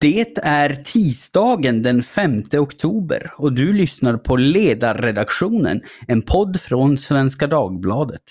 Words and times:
Det 0.00 0.38
är 0.42 0.82
tisdagen 0.84 1.82
den 1.82 2.02
5 2.02 2.42
oktober 2.52 3.32
och 3.36 3.52
du 3.52 3.72
lyssnar 3.72 4.16
på 4.16 4.36
Ledarredaktionen, 4.36 5.80
en 6.08 6.22
podd 6.22 6.60
från 6.60 6.98
Svenska 6.98 7.46
Dagbladet. 7.46 8.22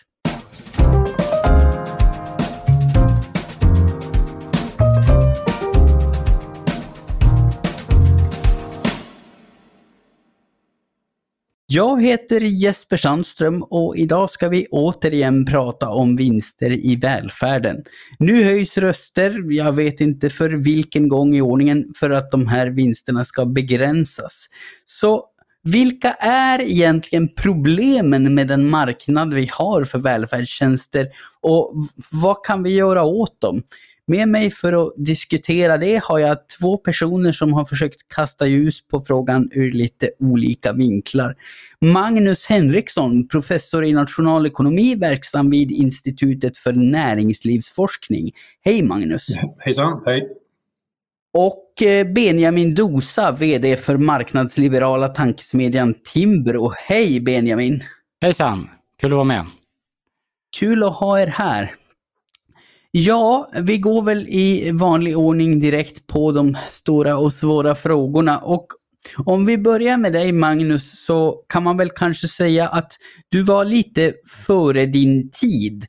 Jag 11.75 12.01
heter 12.03 12.41
Jesper 12.41 12.97
Sandström 12.97 13.63
och 13.63 13.97
idag 13.97 14.29
ska 14.29 14.49
vi 14.49 14.67
återigen 14.71 15.45
prata 15.45 15.89
om 15.89 16.15
vinster 16.15 16.71
i 16.71 16.95
välfärden. 16.95 17.83
Nu 18.19 18.43
höjs 18.43 18.77
röster, 18.77 19.51
jag 19.51 19.73
vet 19.73 20.01
inte 20.01 20.29
för 20.29 20.49
vilken 20.49 21.09
gång 21.09 21.35
i 21.35 21.41
ordningen, 21.41 21.93
för 21.95 22.09
att 22.09 22.31
de 22.31 22.47
här 22.47 22.67
vinsterna 22.67 23.25
ska 23.25 23.45
begränsas. 23.45 24.45
Så 24.85 25.25
vilka 25.63 26.11
är 26.19 26.61
egentligen 26.61 27.29
problemen 27.35 28.35
med 28.35 28.47
den 28.47 28.69
marknad 28.69 29.33
vi 29.33 29.49
har 29.51 29.83
för 29.83 29.99
välfärdstjänster 29.99 31.07
och 31.41 31.73
vad 32.11 32.45
kan 32.45 32.63
vi 32.63 32.69
göra 32.69 33.03
åt 33.03 33.41
dem? 33.41 33.63
Med 34.07 34.27
mig 34.27 34.51
för 34.51 34.87
att 34.87 34.93
diskutera 34.97 35.77
det 35.77 36.01
har 36.03 36.19
jag 36.19 36.37
två 36.59 36.77
personer 36.77 37.31
som 37.31 37.53
har 37.53 37.65
försökt 37.65 38.07
kasta 38.15 38.47
ljus 38.47 38.87
på 38.87 39.01
frågan 39.01 39.49
ur 39.51 39.71
lite 39.71 40.09
olika 40.19 40.73
vinklar. 40.73 41.35
Magnus 41.81 42.45
Henriksson, 42.45 43.27
professor 43.27 43.85
i 43.85 43.93
nationalekonomi 43.93 44.95
verksam 44.95 45.49
vid 45.49 45.71
Institutet 45.71 46.57
för 46.57 46.73
näringslivsforskning. 46.73 48.31
Hej 48.61 48.81
Magnus! 48.81 49.27
Hejsan, 49.59 50.01
hej! 50.05 50.29
Och 51.33 51.81
eh, 51.81 52.07
Benjamin 52.07 52.75
Dosa, 52.75 53.31
VD 53.31 53.75
för 53.75 53.97
marknadsliberala 53.97 55.07
tankesmedjan 55.07 55.93
Timbro. 55.93 56.73
Hej 56.77 57.19
Benjamin! 57.19 57.83
Hejsan! 58.21 58.69
Kul 59.01 59.11
att 59.11 59.15
vara 59.15 59.23
med! 59.23 59.45
Kul 60.59 60.83
att 60.83 60.95
ha 60.95 61.19
er 61.19 61.27
här. 61.27 61.71
Ja, 62.97 63.49
vi 63.61 63.77
går 63.77 64.01
väl 64.01 64.27
i 64.27 64.71
vanlig 64.71 65.17
ordning 65.17 65.59
direkt 65.59 66.07
på 66.07 66.31
de 66.31 66.57
stora 66.69 67.17
och 67.17 67.33
svåra 67.33 67.75
frågorna. 67.75 68.37
Och 68.37 68.67
om 69.17 69.45
vi 69.45 69.57
börjar 69.57 69.97
med 69.97 70.13
dig 70.13 70.31
Magnus 70.31 71.05
så 71.05 71.43
kan 71.49 71.63
man 71.63 71.77
väl 71.77 71.89
kanske 71.89 72.27
säga 72.27 72.67
att 72.67 72.91
du 73.29 73.41
var 73.41 73.65
lite 73.65 74.13
före 74.47 74.85
din 74.85 75.31
tid. 75.31 75.85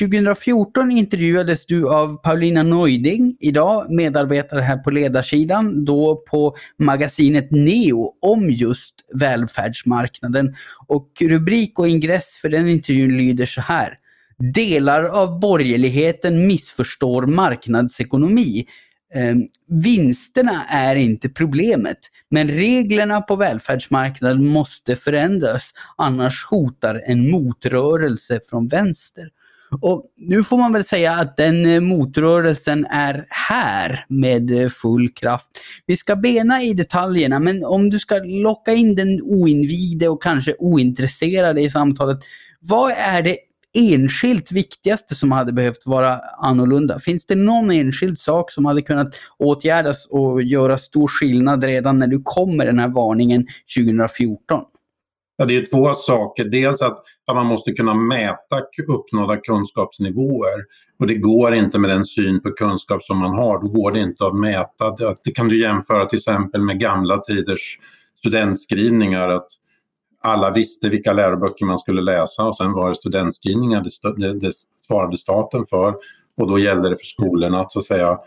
2014 0.00 0.90
intervjuades 0.90 1.66
du 1.66 1.88
av 1.88 2.22
Paulina 2.22 2.62
Neuding, 2.62 3.36
idag 3.40 3.86
medarbetare 3.92 4.60
här 4.60 4.76
på 4.76 4.90
ledarsidan, 4.90 5.84
då 5.84 6.24
på 6.30 6.56
magasinet 6.78 7.50
Neo 7.50 8.12
om 8.20 8.50
just 8.50 8.94
välfärdsmarknaden. 9.14 10.54
Och 10.86 11.08
rubrik 11.20 11.78
och 11.78 11.88
ingress 11.88 12.38
för 12.42 12.48
den 12.48 12.68
intervjun 12.68 13.16
lyder 13.16 13.46
så 13.46 13.60
här. 13.60 13.98
Delar 14.38 15.04
av 15.04 15.40
borgerligheten 15.40 16.46
missförstår 16.46 17.26
marknadsekonomi. 17.26 18.66
Eh, 19.14 19.34
vinsterna 19.68 20.64
är 20.68 20.96
inte 20.96 21.28
problemet, 21.28 21.98
men 22.30 22.48
reglerna 22.48 23.20
på 23.20 23.36
välfärdsmarknaden 23.36 24.46
måste 24.46 24.96
förändras, 24.96 25.70
annars 25.96 26.46
hotar 26.46 27.02
en 27.06 27.30
motrörelse 27.30 28.40
från 28.50 28.68
vänster. 28.68 29.28
Och 29.80 30.04
nu 30.16 30.44
får 30.44 30.58
man 30.58 30.72
väl 30.72 30.84
säga 30.84 31.12
att 31.12 31.36
den 31.36 31.66
eh, 31.66 31.80
motrörelsen 31.80 32.86
är 32.90 33.24
här 33.28 34.04
med 34.08 34.50
eh, 34.50 34.68
full 34.68 35.12
kraft. 35.12 35.46
Vi 35.86 35.96
ska 35.96 36.16
bena 36.16 36.62
i 36.62 36.74
detaljerna, 36.74 37.38
men 37.38 37.64
om 37.64 37.90
du 37.90 37.98
ska 37.98 38.20
locka 38.24 38.72
in 38.72 38.94
den 38.94 39.22
oinvigde 39.22 40.08
och 40.08 40.22
kanske 40.22 40.54
ointresserade 40.58 41.60
i 41.60 41.70
samtalet, 41.70 42.18
vad 42.60 42.92
är 42.92 43.22
det 43.22 43.38
enskilt 43.74 44.52
viktigaste 44.52 45.14
som 45.14 45.32
hade 45.32 45.52
behövt 45.52 45.86
vara 45.86 46.18
annorlunda? 46.18 46.98
Finns 46.98 47.26
det 47.26 47.34
någon 47.34 47.70
enskild 47.70 48.18
sak 48.18 48.50
som 48.50 48.64
hade 48.64 48.82
kunnat 48.82 49.14
åtgärdas 49.38 50.06
och 50.06 50.42
göra 50.42 50.78
stor 50.78 51.08
skillnad 51.08 51.64
redan 51.64 51.98
när 51.98 52.06
du 52.06 52.22
kom 52.24 52.56
med 52.56 52.66
den 52.66 52.78
här 52.78 52.88
varningen 52.88 53.46
2014? 53.76 54.64
Ja, 55.36 55.44
det 55.44 55.56
är 55.56 55.66
två 55.66 55.94
saker. 55.94 56.44
Dels 56.44 56.82
att, 56.82 57.02
man 57.34 57.46
måste 57.46 57.72
kunna 57.72 57.94
mäta 57.94 58.62
uppnådda 58.88 59.36
kunskapsnivåer. 59.36 60.64
Och 60.98 61.06
det 61.06 61.14
går 61.14 61.54
inte 61.54 61.78
med 61.78 61.90
den 61.90 62.04
syn 62.04 62.42
på 62.42 62.50
kunskap 62.50 63.02
som 63.02 63.18
man 63.18 63.34
har. 63.34 63.60
Då 63.60 63.68
går 63.68 63.92
det 63.92 64.00
inte 64.00 64.26
att 64.26 64.36
mäta. 64.36 64.90
Det, 64.98 65.16
det 65.24 65.30
kan 65.30 65.48
du 65.48 65.60
jämföra 65.60 66.06
till 66.06 66.18
exempel 66.18 66.60
med 66.60 66.80
gamla 66.80 67.18
tiders 67.18 67.78
studentskrivningar. 68.18 69.28
Att 69.28 69.46
alla 70.24 70.50
visste 70.50 70.88
vilka 70.88 71.12
läroböcker 71.12 71.66
man 71.66 71.78
skulle 71.78 72.02
läsa 72.02 72.44
och 72.44 72.56
sen 72.56 72.72
var 72.72 72.88
det 72.88 72.94
studentskrivningar, 72.94 73.82
det, 73.82 74.20
det, 74.20 74.38
det 74.38 74.52
svarade 74.86 75.18
staten 75.18 75.64
för. 75.70 75.94
Och 76.36 76.48
då 76.48 76.58
gällde 76.58 76.88
det 76.88 76.96
för 76.96 77.04
skolorna 77.04 77.60
att 77.60 77.72
så 77.72 77.78
att 77.78 77.84
säga 77.84 78.18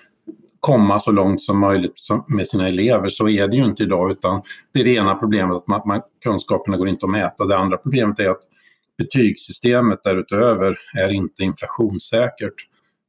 komma 0.60 1.00
så 1.00 1.12
långt 1.12 1.42
som 1.42 1.60
möjligt 1.60 1.94
med 2.28 2.48
sina 2.48 2.68
elever. 2.68 3.10
Så 3.10 3.30
är 3.30 3.48
det 3.48 3.58
ju 3.58 3.64
inte 3.64 3.84
idag 3.84 4.12
utan 4.12 4.42
det 4.74 4.80
är 4.80 4.84
det 4.84 4.94
ena 4.94 5.16
problemet 5.16 5.58
att 5.58 5.68
man, 5.68 5.82
man, 5.86 6.02
kunskaperna 6.24 6.78
går 6.78 6.88
inte 6.88 7.06
att 7.06 7.12
mäta. 7.12 7.46
Det 7.46 7.58
andra 7.58 7.78
problemet 7.78 8.20
är 8.20 8.30
att 8.30 8.44
betygssystemet 8.98 10.04
därutöver 10.04 10.78
är 10.98 11.10
inte 11.10 11.44
inflationssäkert 11.44 12.54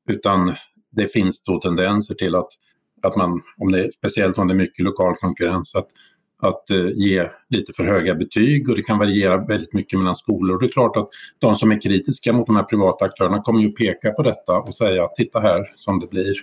utan 0.09 0.55
det 0.91 1.13
finns 1.13 1.43
då 1.43 1.61
tendenser 1.61 2.15
till 2.15 2.35
att, 2.35 2.49
att 3.03 3.17
man, 3.17 3.43
om 3.59 3.73
det, 3.73 3.93
speciellt 3.93 4.39
om 4.39 4.49
det 4.49 4.55
är 4.55 4.59
mycket 4.59 4.85
lokal 4.85 5.15
konkurrens, 5.15 5.75
att 5.75 5.89
att 6.43 6.71
eh, 6.71 6.89
ge 6.95 7.31
lite 7.51 7.73
för 7.73 7.85
höga 7.85 8.15
betyg 8.15 8.69
och 8.69 8.77
det 8.77 8.83
kan 8.83 8.99
variera 8.99 9.47
väldigt 9.47 9.73
mycket 9.73 9.99
mellan 9.99 10.15
skolor. 10.15 10.55
Och 10.55 10.63
det 10.63 10.67
är 10.67 10.73
klart 10.73 10.97
att 10.97 11.09
de 11.39 11.55
som 11.55 11.73
är 11.73 11.81
kritiska 11.81 12.33
mot 12.33 12.47
de 12.47 12.57
här 12.57 12.63
privata 12.63 13.05
aktörerna 13.05 13.43
kommer 13.43 13.61
ju 13.61 13.69
peka 13.69 14.11
på 14.11 14.23
detta 14.23 14.59
och 14.59 14.75
säga 14.75 15.09
titta 15.17 15.41
här 15.41 15.73
som 15.75 16.01
det 16.01 16.07
blir. 16.07 16.35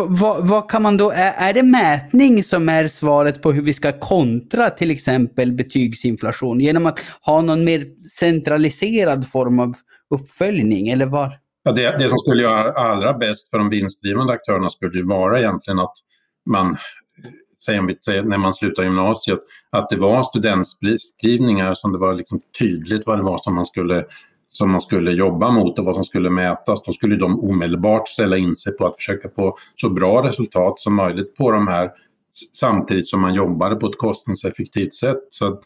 Vad, 0.00 0.48
vad, 0.48 0.70
kan 0.70 0.82
man 0.82 0.96
då, 0.96 1.10
är, 1.14 1.52
det 1.52 1.62
mätning 1.62 2.44
som 2.44 2.68
är 2.68 2.88
svaret 2.88 3.42
på 3.42 3.52
hur 3.52 3.62
vi 3.62 3.74
ska 3.74 3.92
kontra 3.92 4.70
till 4.70 4.90
exempel 4.90 5.52
betygsinflation 5.52 6.60
genom 6.60 6.86
att 6.86 7.00
ha 7.20 7.42
någon 7.42 7.64
mer 7.64 7.86
centraliserad 8.18 9.28
form 9.28 9.60
av 9.60 9.74
uppföljning 10.14 10.88
eller 10.88 11.06
vad? 11.06 11.32
Ja, 11.62 11.72
det, 11.72 11.96
det 11.98 12.08
som 12.08 12.18
skulle 12.18 12.42
göra 12.42 12.72
allra 12.72 13.12
bäst 13.12 13.50
för 13.50 13.58
de 13.58 13.68
vinstdrivande 13.68 14.32
aktörerna 14.32 14.70
skulle 14.70 14.98
ju 14.98 15.06
vara 15.06 15.38
egentligen 15.38 15.78
att 15.78 15.94
man 16.50 16.76
när 17.68 18.38
man 18.38 18.54
slutar 18.54 18.82
gymnasiet, 18.82 19.38
att 19.70 19.90
det 19.90 19.96
var 19.96 20.22
studentskrivningar 20.22 21.74
som 21.74 21.92
det 21.92 21.98
var 21.98 22.14
liksom 22.14 22.40
tydligt 22.58 23.06
vad 23.06 23.18
det 23.18 23.22
var 23.22 23.38
som 23.38 23.54
man 23.54 23.66
skulle 23.66 24.04
som 24.48 24.70
man 24.70 24.80
skulle 24.80 25.12
jobba 25.12 25.50
mot 25.50 25.78
och 25.78 25.84
vad 25.84 25.94
som 25.94 26.04
skulle 26.04 26.30
mätas, 26.30 26.82
då 26.82 26.92
skulle 26.92 27.16
de 27.16 27.40
omedelbart 27.40 28.08
ställa 28.08 28.36
in 28.36 28.54
sig 28.54 28.72
på 28.72 28.86
att 28.86 28.96
försöka 28.96 29.28
få 29.36 29.56
så 29.74 29.90
bra 29.90 30.28
resultat 30.28 30.78
som 30.78 30.94
möjligt 30.94 31.36
på 31.36 31.50
de 31.50 31.68
här 31.68 31.90
samtidigt 32.52 33.08
som 33.08 33.20
man 33.20 33.34
jobbade 33.34 33.76
på 33.76 33.86
ett 33.86 33.98
kostnadseffektivt 33.98 34.94
sätt. 34.94 35.18
Så, 35.28 35.60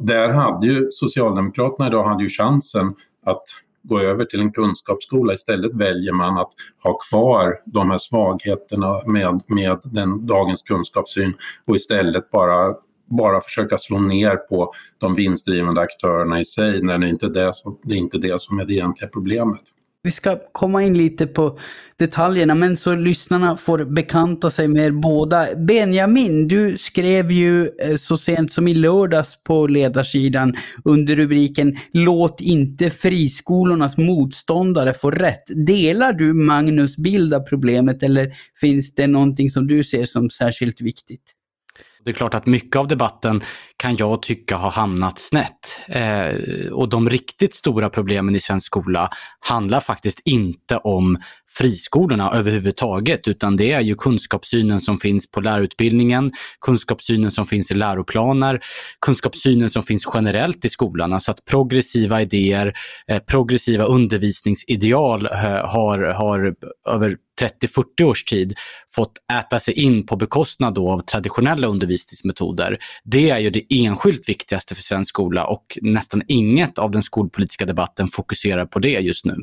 där 0.00 0.28
hade 0.28 0.66
ju 0.66 0.88
Socialdemokraterna 0.90 1.88
idag 1.88 2.04
hade 2.04 2.22
ju 2.22 2.28
chansen 2.28 2.94
att 3.26 3.44
gå 3.88 4.00
över 4.00 4.24
till 4.24 4.40
en 4.40 4.52
kunskapsskola. 4.52 5.34
Istället 5.34 5.74
väljer 5.74 6.12
man 6.12 6.38
att 6.38 6.52
ha 6.82 6.98
kvar 7.10 7.54
de 7.64 7.90
här 7.90 7.98
svagheterna 7.98 9.02
med, 9.06 9.40
med 9.46 9.78
den, 9.84 10.26
dagens 10.26 10.62
kunskapssyn 10.62 11.34
och 11.66 11.76
istället 11.76 12.30
bara 12.30 12.74
bara 13.10 13.40
försöka 13.40 13.78
slå 13.78 13.98
ner 13.98 14.36
på 14.36 14.72
de 14.98 15.14
vinstdrivande 15.14 15.80
aktörerna 15.80 16.40
i 16.40 16.44
sig 16.44 16.82
när 16.82 16.98
det 16.98 17.08
inte 17.08 17.26
är 17.26 17.30
det 17.30 17.54
som, 17.54 17.78
det 17.82 17.94
är, 17.94 17.98
inte 17.98 18.18
det 18.18 18.40
som 18.40 18.58
är 18.58 18.64
det 18.64 18.74
egentliga 18.74 19.10
problemet. 19.10 19.62
Vi 20.02 20.10
ska 20.10 20.38
komma 20.52 20.82
in 20.82 20.98
lite 20.98 21.26
på 21.26 21.58
detaljerna, 21.98 22.54
men 22.54 22.76
så 22.76 22.94
lyssnarna 22.94 23.56
får 23.56 23.84
bekanta 23.84 24.50
sig 24.50 24.68
med 24.68 24.86
er 24.86 24.90
båda. 24.90 25.46
Benjamin, 25.56 26.48
du 26.48 26.78
skrev 26.78 27.32
ju 27.32 27.66
eh, 27.66 27.96
så 27.96 28.16
sent 28.16 28.52
som 28.52 28.68
i 28.68 28.74
lördags 28.74 29.38
på 29.44 29.66
ledarsidan 29.66 30.56
under 30.84 31.16
rubriken 31.16 31.78
Låt 31.92 32.40
inte 32.40 32.90
friskolornas 32.90 33.96
motståndare 33.96 34.94
få 34.94 35.10
rätt. 35.10 35.44
Delar 35.66 36.12
du 36.12 36.32
Magnus 36.32 36.96
bild 36.96 37.34
av 37.34 37.40
problemet 37.40 38.02
eller 38.02 38.32
finns 38.60 38.94
det 38.94 39.06
någonting 39.06 39.50
som 39.50 39.66
du 39.66 39.84
ser 39.84 40.06
som 40.06 40.30
särskilt 40.30 40.80
viktigt? 40.80 41.32
Det 42.06 42.10
är 42.10 42.14
klart 42.14 42.34
att 42.34 42.46
mycket 42.46 42.76
av 42.76 42.88
debatten 42.88 43.42
kan 43.76 43.96
jag 43.96 44.22
tycka 44.22 44.56
har 44.56 44.70
hamnat 44.70 45.18
snett. 45.18 45.80
Eh, 45.88 46.34
och 46.72 46.88
de 46.88 47.10
riktigt 47.10 47.54
stora 47.54 47.90
problemen 47.90 48.36
i 48.36 48.40
svensk 48.40 48.66
skola 48.66 49.10
handlar 49.40 49.80
faktiskt 49.80 50.20
inte 50.24 50.76
om 50.76 51.18
friskolorna 51.58 52.30
överhuvudtaget, 52.30 53.28
utan 53.28 53.56
det 53.56 53.72
är 53.72 53.80
ju 53.80 53.94
kunskapssynen 53.94 54.80
som 54.80 54.98
finns 54.98 55.30
på 55.30 55.40
lärarutbildningen, 55.40 56.32
kunskapssynen 56.60 57.30
som 57.30 57.46
finns 57.46 57.70
i 57.70 57.74
läroplaner, 57.74 58.60
kunskapssynen 59.00 59.70
som 59.70 59.82
finns 59.82 60.08
generellt 60.14 60.64
i 60.64 60.68
skolan. 60.68 61.12
Alltså 61.12 61.30
att 61.30 61.44
progressiva 61.44 62.22
idéer, 62.22 62.74
eh, 63.08 63.18
progressiva 63.18 63.84
undervisningsideal 63.84 65.26
eh, 65.26 65.32
har, 65.66 65.98
har 65.98 66.54
över 66.88 67.16
30-40 67.40 68.02
års 68.02 68.24
tid 68.24 68.54
fått 68.94 69.12
äta 69.32 69.60
sig 69.60 69.74
in 69.74 70.06
på 70.06 70.16
bekostnad 70.16 70.78
av 70.78 71.00
traditionella 71.00 71.66
undervisningsmetoder. 71.66 72.78
Det 73.04 73.30
är 73.30 73.38
ju 73.38 73.50
det 73.50 73.65
enskilt 73.70 74.28
viktigaste 74.28 74.74
för 74.74 74.82
svensk 74.82 75.08
skola 75.08 75.46
och 75.46 75.78
nästan 75.82 76.22
inget 76.28 76.78
av 76.78 76.90
den 76.90 77.02
skolpolitiska 77.02 77.64
debatten 77.66 78.08
fokuserar 78.08 78.66
på 78.66 78.78
det 78.78 79.00
just 79.00 79.24
nu. 79.24 79.34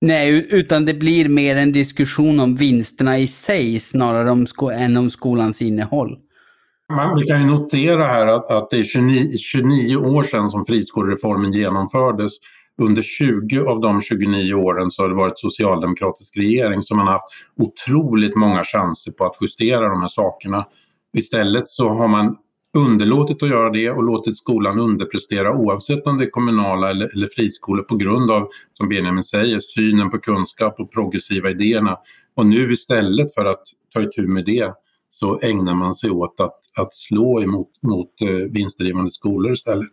Nej, 0.00 0.46
utan 0.50 0.84
det 0.84 0.94
blir 0.94 1.28
mer 1.28 1.56
en 1.56 1.72
diskussion 1.72 2.40
om 2.40 2.56
vinsterna 2.56 3.18
i 3.18 3.26
sig 3.26 3.80
snarare 3.80 4.30
om 4.30 4.46
än 4.72 4.96
om 4.96 5.10
skolans 5.10 5.62
innehåll. 5.62 6.18
Man, 6.92 7.18
vi 7.18 7.26
kan 7.26 7.40
ju 7.40 7.46
notera 7.46 8.06
här 8.06 8.26
att, 8.26 8.50
att 8.50 8.70
det 8.70 8.78
är 8.78 8.82
29, 8.82 9.36
29 9.38 9.96
år 9.96 10.22
sedan 10.22 10.50
som 10.50 10.64
friskolereformen 10.64 11.52
genomfördes 11.52 12.32
under 12.82 13.02
20 13.02 13.60
av 13.60 13.80
de 13.80 14.00
29 14.00 14.54
åren 14.54 14.90
så 14.90 15.02
har 15.02 15.08
det 15.08 15.14
varit 15.14 15.38
socialdemokratisk 15.38 16.36
regering 16.36 16.82
som 16.82 16.98
har 16.98 17.06
haft 17.06 17.26
otroligt 17.56 18.36
många 18.36 18.64
chanser 18.64 19.12
på 19.12 19.24
att 19.24 19.36
justera 19.40 19.88
de 19.88 20.00
här 20.00 20.08
sakerna. 20.08 20.66
Istället 21.16 21.68
så 21.68 21.88
har 21.88 22.08
man 22.08 22.36
underlåtit 22.76 23.42
att 23.42 23.48
göra 23.48 23.70
det 23.70 23.90
och 23.90 24.04
låtit 24.04 24.36
skolan 24.36 24.78
underprestera 24.78 25.52
oavsett 25.52 26.06
om 26.06 26.18
det 26.18 26.24
är 26.24 26.30
kommunala 26.30 26.90
eller, 26.90 27.14
eller 27.14 27.26
friskolor 27.26 27.82
på 27.82 27.96
grund 27.96 28.30
av, 28.30 28.48
som 28.74 28.88
Benjamin 28.88 29.22
säger, 29.22 29.60
synen 29.60 30.10
på 30.10 30.18
kunskap 30.18 30.80
och 30.80 30.92
progressiva 30.92 31.50
idéerna. 31.50 31.96
Och 32.36 32.46
nu 32.46 32.72
istället 32.72 33.34
för 33.34 33.44
att 33.44 33.62
ta 33.94 34.02
itu 34.02 34.26
med 34.26 34.44
det 34.44 34.72
så 35.10 35.40
ägnar 35.40 35.74
man 35.74 35.94
sig 35.94 36.10
åt 36.10 36.40
att, 36.40 36.58
att 36.76 36.92
slå 36.92 37.42
emot 37.42 37.70
mot, 37.82 38.22
eh, 38.22 38.28
vinstdrivande 38.28 39.10
skolor 39.10 39.52
istället. 39.52 39.90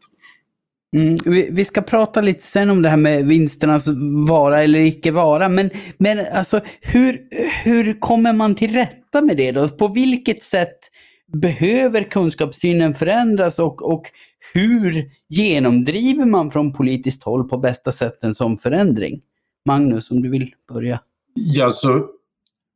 Mm, 0.95 1.17
vi, 1.25 1.47
vi, 1.51 1.65
ska 1.65 1.81
prata 1.81 2.21
lite 2.21 2.43
sen 2.43 2.69
om 2.69 2.81
det 2.81 2.89
här 2.89 2.97
med 2.97 3.25
vinsternas 3.25 3.87
vara 4.27 4.63
eller 4.63 4.79
icke 4.79 5.11
vara. 5.11 5.49
Men, 5.49 5.69
men 5.97 6.25
alltså, 6.33 6.61
hur, 6.81 7.19
hur 7.63 7.99
kommer 7.99 8.33
man 8.33 8.55
till 8.55 8.73
rätta 8.73 9.21
med 9.21 9.37
det 9.37 9.51
då? 9.51 9.69
På 9.69 9.87
vilket 9.87 10.43
sätt 10.43 10.77
behöver 11.41 12.03
kunskapssynen 12.03 12.93
förändras 12.93 13.59
och, 13.59 13.81
och 13.81 14.11
hur 14.53 15.11
genomdriver 15.27 16.25
man 16.25 16.51
från 16.51 16.73
politiskt 16.73 17.23
håll 17.23 17.49
på 17.49 17.57
bästa 17.57 17.91
sätt 17.91 18.23
en 18.23 18.35
sån 18.35 18.57
förändring? 18.57 19.21
Magnus, 19.67 20.11
om 20.11 20.21
du 20.21 20.29
vill 20.29 20.53
börja. 20.73 20.99
Ja, 21.33 21.71
så 21.71 22.07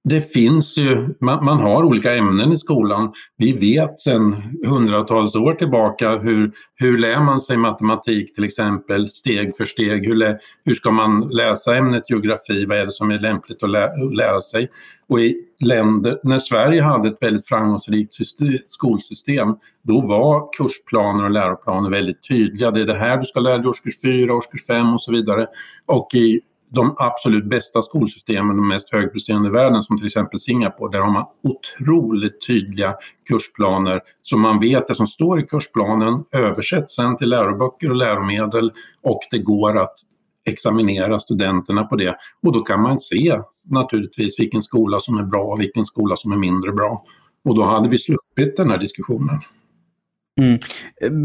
det 0.03 0.21
finns 0.21 0.77
ju, 0.77 1.15
man, 1.21 1.45
man, 1.45 1.59
har 1.59 1.83
olika 1.83 2.15
ämnen 2.15 2.51
i 2.51 2.57
skolan. 2.57 3.13
Vi 3.37 3.51
vet 3.51 3.99
sedan 3.99 4.35
hundratals 4.67 5.35
år 5.35 5.53
tillbaka 5.53 6.17
hur, 6.17 6.51
hur 6.75 6.97
lär 6.97 7.21
man 7.21 7.39
sig 7.39 7.57
matematik 7.57 8.35
till 8.35 8.43
exempel 8.43 9.09
steg 9.09 9.55
för 9.55 9.65
steg. 9.65 10.07
Hur, 10.07 10.15
lä, 10.15 10.37
hur 10.65 10.73
ska 10.73 10.91
man 10.91 11.29
läsa 11.29 11.75
ämnet 11.75 12.09
geografi? 12.09 12.65
Vad 12.65 12.77
är 12.77 12.85
det 12.85 12.91
som 12.91 13.11
är 13.11 13.19
lämpligt 13.19 13.63
att, 13.63 13.69
lä, 13.69 13.85
att 13.85 14.15
lära 14.15 14.41
sig? 14.41 14.69
Och 15.07 15.19
i 15.19 15.35
länder, 15.59 16.19
när 16.23 16.39
Sverige 16.39 16.81
hade 16.81 17.09
ett 17.09 17.21
väldigt 17.21 17.47
framgångsrikt 17.47 18.13
system, 18.13 18.57
skolsystem, 18.67 19.47
då 19.83 20.01
var 20.01 20.49
kursplaner 20.57 21.23
och 21.23 21.31
läroplaner 21.31 21.89
väldigt 21.89 22.27
tydliga. 22.29 22.71
Det 22.71 22.81
är 22.81 22.85
det 22.85 22.97
här 22.97 23.17
du 23.17 23.25
ska 23.25 23.39
lära 23.39 23.57
dig 23.57 23.65
i 23.65 23.67
årskurs 23.67 24.01
4, 24.01 24.33
årskurs 24.33 24.65
5 24.67 24.93
och 24.93 25.01
så 25.01 25.11
vidare. 25.11 25.47
Och 25.87 26.07
i 26.13 26.41
de 26.69 26.95
absolut 26.97 27.45
bästa 27.45 27.81
skolsystemen, 27.81 28.57
de 28.57 28.67
mest 28.67 28.93
högpresterande 28.93 29.49
i 29.49 29.51
världen 29.51 29.81
som 29.81 29.97
till 29.97 30.05
exempel 30.05 30.39
Singapore, 30.39 30.91
där 30.91 30.99
har 30.99 31.11
man 31.11 31.25
otroligt 31.43 32.47
tydliga 32.47 32.95
kursplaner 33.29 34.01
så 34.21 34.37
man 34.37 34.59
vet 34.59 34.87
det 34.87 34.95
som 34.95 35.07
står 35.07 35.39
i 35.39 35.43
kursplanen 35.43 36.23
översätts 36.31 36.95
sen 36.95 37.17
till 37.17 37.29
läroböcker 37.29 37.89
och 37.89 37.95
läromedel 37.95 38.71
och 39.03 39.19
det 39.31 39.39
går 39.39 39.77
att 39.77 39.93
examinera 40.49 41.19
studenterna 41.19 41.83
på 41.83 41.95
det. 41.95 42.15
Och 42.43 42.53
då 42.53 42.61
kan 42.61 42.81
man 42.81 42.99
se 42.99 43.39
naturligtvis 43.67 44.39
vilken 44.39 44.61
skola 44.61 44.99
som 44.99 45.17
är 45.17 45.23
bra 45.23 45.43
och 45.43 45.59
vilken 45.59 45.85
skola 45.85 46.15
som 46.15 46.31
är 46.31 46.37
mindre 46.37 46.71
bra. 46.71 47.03
Och 47.45 47.55
då 47.55 47.63
hade 47.63 47.89
vi 47.89 47.97
sluppit 47.97 48.57
den 48.57 48.69
här 48.69 48.77
diskussionen. 48.77 49.39
Mm. 50.39 50.59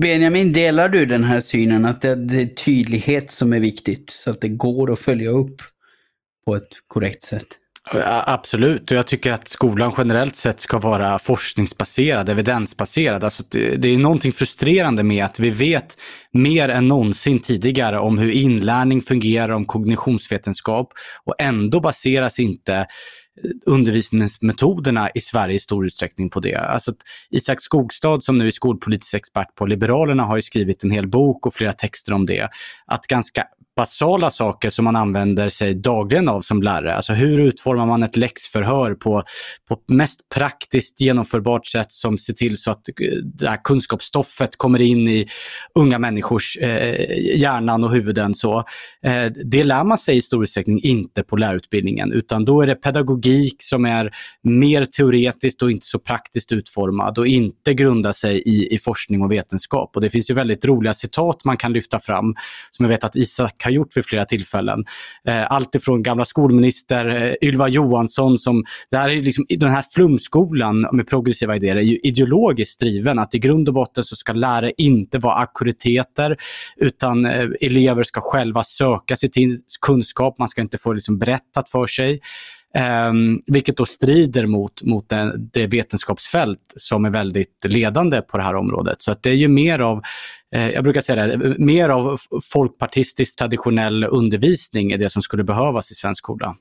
Benjamin, 0.00 0.52
delar 0.52 0.88
du 0.88 1.06
den 1.06 1.25
här 1.25 1.40
synen 1.40 1.84
att 1.84 2.02
det, 2.02 2.14
det, 2.14 2.40
är 2.40 2.46
tydlighet 2.46 3.31
som 3.31 3.52
är 3.52 3.61
viktigt 3.61 4.11
så 4.11 4.31
att 4.31 4.40
det 4.40 4.49
går 4.49 4.93
att 4.93 4.99
följa 4.99 5.31
upp 5.31 5.62
på 6.46 6.56
ett 6.56 6.69
korrekt 6.87 7.22
sätt? 7.22 7.46
Absolut, 8.26 8.90
och 8.90 8.96
jag 8.96 9.06
tycker 9.06 9.32
att 9.32 9.49
skolan 9.49 9.93
generellt 9.99 10.37
sett 10.37 10.61
ska 10.61 10.78
vara 10.78 11.19
forskningsbaserad, 11.19 12.28
evidensbaserad. 12.28 13.25
Alltså 13.25 13.43
det, 13.50 13.76
det 13.76 13.88
är 13.88 13.99
någonting 13.99 14.32
frustrerande 14.32 15.02
med 15.02 15.25
att 15.25 15.40
vi 15.40 15.50
vet 15.50 15.96
mer 16.32 16.69
än 16.69 16.88
någonsin 16.88 17.38
tidigare 17.38 17.99
om 17.99 18.19
hur 18.19 18.31
inlärning 18.31 19.02
fungerar, 19.02 19.50
om 19.50 19.64
kognitionsvetenskap 19.64 20.93
och 21.25 21.34
ändå 21.38 21.81
baseras 21.81 22.38
inte 22.38 22.87
undervisningsmetoderna 23.66 25.10
i 25.14 25.20
Sverige 25.20 25.54
i 25.54 25.58
stor 25.58 25.86
utsträckning 25.86 26.31
på 26.31 26.40
det. 26.40 26.56
Alltså 26.56 26.92
Isak 27.31 27.60
Skogstad 27.60 28.20
som 28.20 28.38
nu 28.38 28.46
är 28.46 28.50
skolpolitisk 28.50 29.14
expert 29.14 29.54
på 29.54 29.66
Liberalerna 29.66 30.22
har 30.22 30.36
ju 30.36 30.42
skrivit 30.42 30.84
en 30.84 30.90
hel 30.90 31.08
bok 31.08 31.46
och 31.46 31.54
flera 31.54 31.72
texter 31.72 32.12
om 32.12 32.26
det. 32.26 32.48
Att 32.86 33.06
ganska 33.06 33.46
basala 33.76 34.31
saker 34.31 34.71
som 34.71 34.85
man 34.85 34.97
använder 34.97 35.49
sig 35.49 35.75
dagligen 35.75 36.29
av 36.29 36.41
som 36.41 36.62
lärare. 36.62 36.94
Alltså 36.94 37.12
hur 37.12 37.41
utformar 37.41 37.87
man 37.87 38.03
ett 38.03 38.17
läxförhör 38.17 38.94
på, 38.94 39.23
på 39.69 39.79
mest 39.88 40.29
praktiskt 40.35 41.00
genomförbart 41.00 41.67
sätt 41.67 41.93
som 41.93 42.19
ser 42.19 42.32
till 42.32 42.56
så 42.56 42.71
att 42.71 42.88
eh, 42.88 42.94
det 43.25 43.49
här 43.49 43.61
kunskapsstoffet 43.65 44.56
kommer 44.56 44.81
in 44.81 45.09
i 45.09 45.29
unga 45.75 45.99
människors 45.99 46.56
eh, 46.56 47.19
hjärnan 47.37 47.85
och 47.85 47.93
huvuden. 47.93 48.35
Så, 48.35 48.59
eh, 49.03 49.25
det 49.44 49.65
lär 49.65 49.85
man 49.85 49.99
sig 49.99 50.17
i 50.17 50.23
stor 50.23 50.43
utsträckning 50.44 50.81
inte 50.82 51.23
på 51.23 51.37
lärarutbildningen 51.37 52.12
utan 52.12 52.44
då 52.44 52.61
är 52.61 52.67
det 52.67 52.75
pedagogik 52.75 53.56
som 53.62 53.85
är 53.85 54.11
mer 54.43 54.85
teoretiskt 54.85 55.62
och 55.62 55.71
inte 55.71 55.87
så 55.87 55.99
praktiskt 55.99 56.53
utformad 56.53 57.19
och 57.19 57.26
inte 57.26 57.75
grundar 57.75 58.12
sig 58.12 58.43
i, 58.47 58.75
i 58.75 58.79
forskning 58.79 59.23
och 59.23 59.32
vetenskap. 59.32 59.91
Och 59.94 60.00
det 60.00 60.11
finns 60.11 60.31
ju 60.31 60.35
väldigt 60.35 60.65
roliga 60.65 60.94
citat 60.94 61.44
man 61.44 61.56
kan 61.56 61.73
lyfta 61.73 62.00
fram 62.00 62.35
som 62.71 62.85
jag 62.85 62.88
vet 62.88 63.05
att 63.05 63.17
Isak 63.17 63.63
har 63.64 63.70
gjort 63.70 63.96
vid 63.96 64.05
flera 64.05 64.25
tillfällen. 64.25 64.84
Eh, 65.28 65.52
allt 65.52 65.75
ifrån 65.75 66.02
gamla 66.02 66.25
skolminister 66.25 67.08
eh, 67.08 67.49
Ylva 67.49 67.69
Johansson 67.69 68.38
som, 68.38 68.64
det 68.90 68.96
här 68.96 69.08
är 69.08 69.20
liksom, 69.20 69.46
den 69.49 69.70
här 69.70 69.84
flumskolan 69.94 70.88
med 70.93 71.08
progressiva 71.08 71.56
idéer 71.56 71.76
är 71.76 71.81
ju 71.81 71.99
ideologiskt 71.99 72.81
driven. 72.81 73.19
Att 73.19 73.34
i 73.34 73.38
grund 73.38 73.69
och 73.69 73.75
botten 73.75 74.05
så 74.05 74.16
ska 74.16 74.32
lärare 74.32 74.72
inte 74.76 75.19
vara 75.19 75.34
auktoriteter 75.34 76.37
utan 76.76 77.26
eh, 77.26 77.49
elever 77.61 78.05
ska 78.05 78.20
själva 78.20 78.64
söka 78.64 79.16
sig 79.16 79.31
till 79.31 79.61
kunskap, 79.87 80.38
man 80.38 80.49
ska 80.49 80.61
inte 80.61 80.78
få 80.78 80.93
liksom 80.93 81.19
berättat 81.19 81.70
för 81.70 81.87
sig. 81.87 82.20
Um, 83.11 83.43
vilket 83.47 83.76
då 83.76 83.87
strider 83.87 84.47
mot, 84.47 84.82
mot 84.82 85.09
det, 85.09 85.32
det, 85.37 85.67
vetenskapsfält 85.67 86.73
som 86.76 87.05
är 87.05 87.11
väldigt 87.11 87.65
ledande 87.65 88.23
på 88.23 88.37
det 88.37 88.43
här 88.43 88.54
området. 88.54 89.02
Så 89.02 89.12
att 89.12 89.23
det 89.23 89.31
är 89.31 89.35
ju 89.35 89.49
mer 89.49 89.78
av, 89.78 90.02
eh, 90.54 90.71
jag 90.71 90.85
brukar 90.85 91.00
säga 91.00 91.26
det, 91.26 91.59
mer 91.59 91.88
av 91.88 92.21
folkpartistisk 92.52 93.38
traditionell 93.38 94.04
undervisning 94.04 94.93
är 94.93 94.99
det 94.99 95.11
som 95.11 95.23
skulle 95.23 95.45
behövas 95.45 95.90
i 95.90 95.95
svensk 95.95 96.19
skola. 96.19 96.57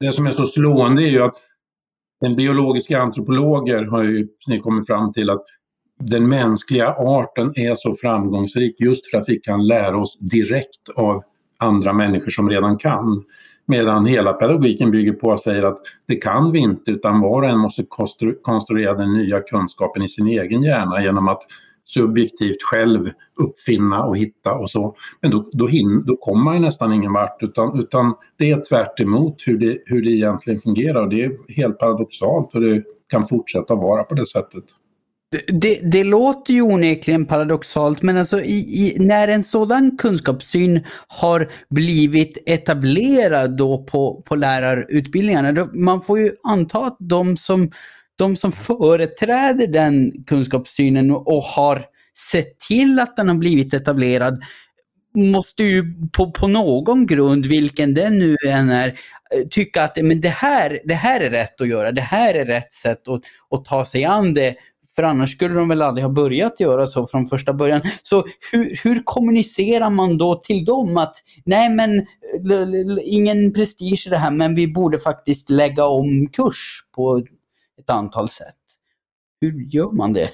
Det 0.00 0.12
som 0.12 0.26
är 0.26 0.30
så 0.30 0.46
slående 0.46 1.02
är 1.02 1.10
ju 1.10 1.22
att 1.22 1.36
den 2.20 2.36
biologiska 2.36 2.98
antropologer 2.98 3.84
har 3.84 4.02
ju 4.02 4.28
kommit 4.62 4.86
fram 4.86 5.12
till 5.12 5.30
att 5.30 5.44
den 6.00 6.28
mänskliga 6.28 6.88
arten 6.88 7.52
är 7.54 7.74
så 7.74 7.94
framgångsrik 7.94 8.80
just 8.80 9.10
för 9.10 9.18
att 9.18 9.28
vi 9.28 9.36
kan 9.36 9.66
lära 9.66 9.98
oss 9.98 10.18
direkt 10.18 10.88
av 10.96 11.22
andra 11.58 11.92
människor 11.92 12.30
som 12.30 12.50
redan 12.50 12.78
kan. 12.78 13.24
Medan 13.66 14.06
hela 14.06 14.32
pedagogiken 14.32 14.90
bygger 14.90 15.12
på 15.12 15.32
att 15.32 15.40
säga 15.40 15.68
att 15.68 15.78
det 16.08 16.16
kan 16.16 16.52
vi 16.52 16.58
inte 16.58 16.90
utan 16.90 17.20
var 17.20 17.42
och 17.42 17.48
en 17.48 17.58
måste 17.58 17.84
konstruera 18.42 18.94
den 18.94 19.12
nya 19.12 19.40
kunskapen 19.40 20.02
i 20.02 20.08
sin 20.08 20.26
egen 20.26 20.62
hjärna 20.62 21.02
genom 21.02 21.28
att 21.28 21.42
subjektivt 21.86 22.62
själv 22.62 23.04
uppfinna 23.40 24.04
och 24.04 24.16
hitta 24.16 24.54
och 24.54 24.70
så. 24.70 24.96
Men 25.20 25.30
då, 25.30 25.44
då, 25.52 25.66
hin, 25.66 26.04
då 26.06 26.16
kommer 26.16 26.44
man 26.44 26.54
ju 26.54 26.60
nästan 26.60 26.92
ingen 26.92 27.12
vart 27.12 27.42
utan, 27.42 27.80
utan 27.80 28.14
det 28.38 28.50
är 28.50 28.60
tvärt 28.60 29.00
hur 29.46 29.58
det, 29.58 29.78
hur 29.86 30.02
det 30.02 30.10
egentligen 30.10 30.60
fungerar 30.60 31.02
och 31.02 31.08
det 31.08 31.24
är 31.24 31.54
helt 31.56 31.78
paradoxalt 31.78 32.54
och 32.54 32.60
det 32.60 32.82
kan 33.08 33.24
fortsätta 33.24 33.74
vara 33.74 34.02
på 34.02 34.14
det 34.14 34.26
sättet. 34.26 34.64
Det, 35.48 35.80
det, 35.92 36.04
låter 36.04 36.52
ju 36.52 36.62
onekligen 36.62 37.26
paradoxalt, 37.26 38.02
men 38.02 38.16
alltså 38.16 38.40
i, 38.40 38.56
i, 38.58 38.96
när 38.98 39.28
en 39.28 39.44
sådan 39.44 39.96
kunskapssyn 39.96 40.84
har 41.08 41.50
blivit 41.70 42.38
etablerad 42.46 43.56
då 43.56 43.84
på, 43.84 44.22
på 44.22 44.36
lärarutbildningarna, 44.36 45.52
då, 45.52 45.68
man 45.74 46.02
får 46.02 46.18
ju 46.18 46.32
anta 46.42 46.78
att 46.78 46.96
de 47.00 47.36
som, 47.36 47.70
de 48.16 48.36
som 48.36 48.52
företräder 48.52 49.66
den 49.66 50.24
kunskapssynen 50.26 51.10
och 51.10 51.42
har 51.42 51.84
sett 52.32 52.58
till 52.58 53.00
att 53.00 53.16
den 53.16 53.28
har 53.28 53.36
blivit 53.36 53.74
etablerad 53.74 54.42
måste 55.14 55.64
ju 55.64 55.84
på, 56.12 56.30
på 56.30 56.48
någon 56.48 57.06
grund, 57.06 57.46
vilken 57.46 57.94
den 57.94 58.18
nu 58.18 58.36
än 58.46 58.70
är, 58.70 58.98
tycka 59.50 59.82
att 59.82 59.96
men 60.02 60.20
det, 60.20 60.28
här, 60.28 60.80
det 60.84 60.94
här 60.94 61.20
är 61.20 61.30
rätt 61.30 61.60
att 61.60 61.68
göra, 61.68 61.92
det 61.92 62.00
här 62.00 62.34
är 62.34 62.44
rätt 62.44 62.72
sätt 62.72 63.08
att, 63.08 63.22
att 63.50 63.64
ta 63.64 63.84
sig 63.84 64.04
an 64.04 64.34
det. 64.34 64.54
För 64.96 65.02
annars 65.02 65.32
skulle 65.32 65.54
de 65.54 65.68
väl 65.68 65.82
aldrig 65.82 66.04
ha 66.04 66.12
börjat 66.12 66.60
göra 66.60 66.86
så 66.86 67.06
från 67.06 67.26
första 67.26 67.52
början. 67.52 67.80
Så 68.02 68.24
hur, 68.52 68.80
hur 68.82 69.02
kommunicerar 69.04 69.90
man 69.90 70.18
då 70.18 70.36
till 70.36 70.64
dem 70.64 70.96
att 70.96 71.14
nej 71.44 71.70
men 71.70 72.06
ingen 73.04 73.52
prestige 73.52 74.06
i 74.06 74.10
det 74.10 74.16
här 74.16 74.30
men 74.30 74.54
vi 74.54 74.68
borde 74.68 74.98
faktiskt 74.98 75.50
lägga 75.50 75.84
om 75.84 76.28
kurs 76.32 76.84
på 76.94 77.24
ett 77.80 77.90
antal 77.90 78.28
sätt. 78.28 78.54
Hur 79.40 79.60
gör 79.60 79.90
man 79.90 80.12
det? 80.12 80.30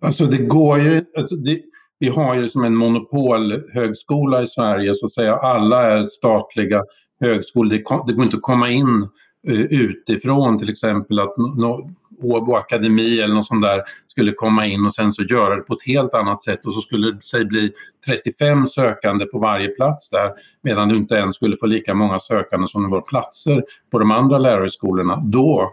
Alltså 0.00 0.26
det 0.26 0.38
går 0.38 0.78
ju, 0.78 1.04
alltså 1.18 1.36
det, 1.36 1.60
vi 1.98 2.08
har 2.08 2.34
ju 2.34 2.48
som 2.48 2.64
en 2.64 2.76
monopolhögskola 2.76 4.42
i 4.42 4.46
Sverige 4.46 4.94
så 4.94 5.06
att 5.06 5.12
säga. 5.12 5.34
Alla 5.34 5.82
är 5.82 6.02
statliga 6.02 6.82
högskolor. 7.20 7.70
Det, 7.70 8.02
det 8.06 8.12
går 8.12 8.24
inte 8.24 8.36
att 8.36 8.42
komma 8.42 8.70
in 8.70 9.08
eh, 9.48 9.60
utifrån 9.60 10.58
till 10.58 10.70
exempel 10.70 11.18
att 11.18 11.36
no, 11.36 11.90
Åbo 12.22 12.54
Akademi 12.54 13.20
eller 13.20 13.34
något 13.34 13.46
sånt 13.46 13.62
där 13.62 13.82
skulle 14.06 14.32
komma 14.32 14.66
in 14.66 14.84
och 14.84 14.94
sen 14.94 15.12
så 15.12 15.22
göra 15.22 15.56
det 15.56 15.62
på 15.62 15.74
ett 15.74 15.86
helt 15.86 16.14
annat 16.14 16.42
sätt 16.42 16.66
och 16.66 16.74
så 16.74 16.80
skulle 16.80 17.12
det 17.12 17.22
sig 17.22 17.44
bli 17.44 17.72
35 18.06 18.66
sökande 18.66 19.24
på 19.24 19.38
varje 19.38 19.68
plats 19.68 20.10
där 20.10 20.30
medan 20.62 20.88
du 20.88 20.96
inte 20.96 21.14
ens 21.14 21.36
skulle 21.36 21.56
få 21.56 21.66
lika 21.66 21.94
många 21.94 22.18
sökande 22.18 22.68
som 22.68 22.82
det 22.82 22.88
var 22.88 23.00
platser 23.00 23.64
på 23.92 23.98
de 23.98 24.10
andra 24.10 24.38
lärarhögskolorna. 24.38 25.22
Då 25.24 25.70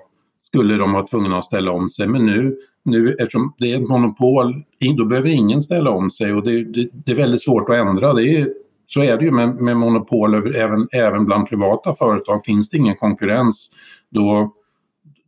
skulle 0.51 0.77
de 0.77 0.91
vara 0.91 1.03
tvungna 1.03 1.37
att 1.37 1.45
ställa 1.45 1.71
om 1.71 1.89
sig. 1.89 2.07
Men 2.07 2.25
nu, 2.25 2.57
nu 2.85 3.13
eftersom 3.19 3.53
det 3.57 3.73
är 3.73 3.79
ett 3.79 3.89
monopol, 3.89 4.63
då 4.97 5.05
behöver 5.05 5.29
ingen 5.29 5.61
ställa 5.61 5.91
om 5.91 6.09
sig 6.09 6.33
och 6.33 6.43
det, 6.43 6.63
det, 6.63 6.89
det 7.05 7.11
är 7.11 7.15
väldigt 7.15 7.43
svårt 7.43 7.69
att 7.69 7.75
ändra. 7.75 8.13
Det 8.13 8.23
är, 8.23 8.49
så 8.85 9.03
är 9.03 9.17
det 9.17 9.25
ju 9.25 9.31
med, 9.31 9.55
med 9.55 9.77
monopol 9.77 10.55
även, 10.55 10.87
även 10.93 11.25
bland 11.25 11.49
privata 11.49 11.93
företag. 11.93 12.43
Finns 12.45 12.69
det 12.69 12.77
ingen 12.77 12.95
konkurrens 12.95 13.69
då, 14.09 14.53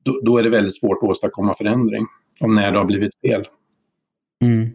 då, 0.03 0.21
då, 0.23 0.37
är 0.37 0.43
det 0.43 0.49
väldigt 0.49 0.79
svårt 0.79 0.97
att 1.03 1.09
åstadkomma 1.09 1.53
förändring 1.53 2.05
om 2.39 2.55
när 2.55 2.71
det 2.71 2.77
har 2.77 2.85
blivit 2.85 3.11
fel. 3.27 3.45
Mm. 4.43 4.69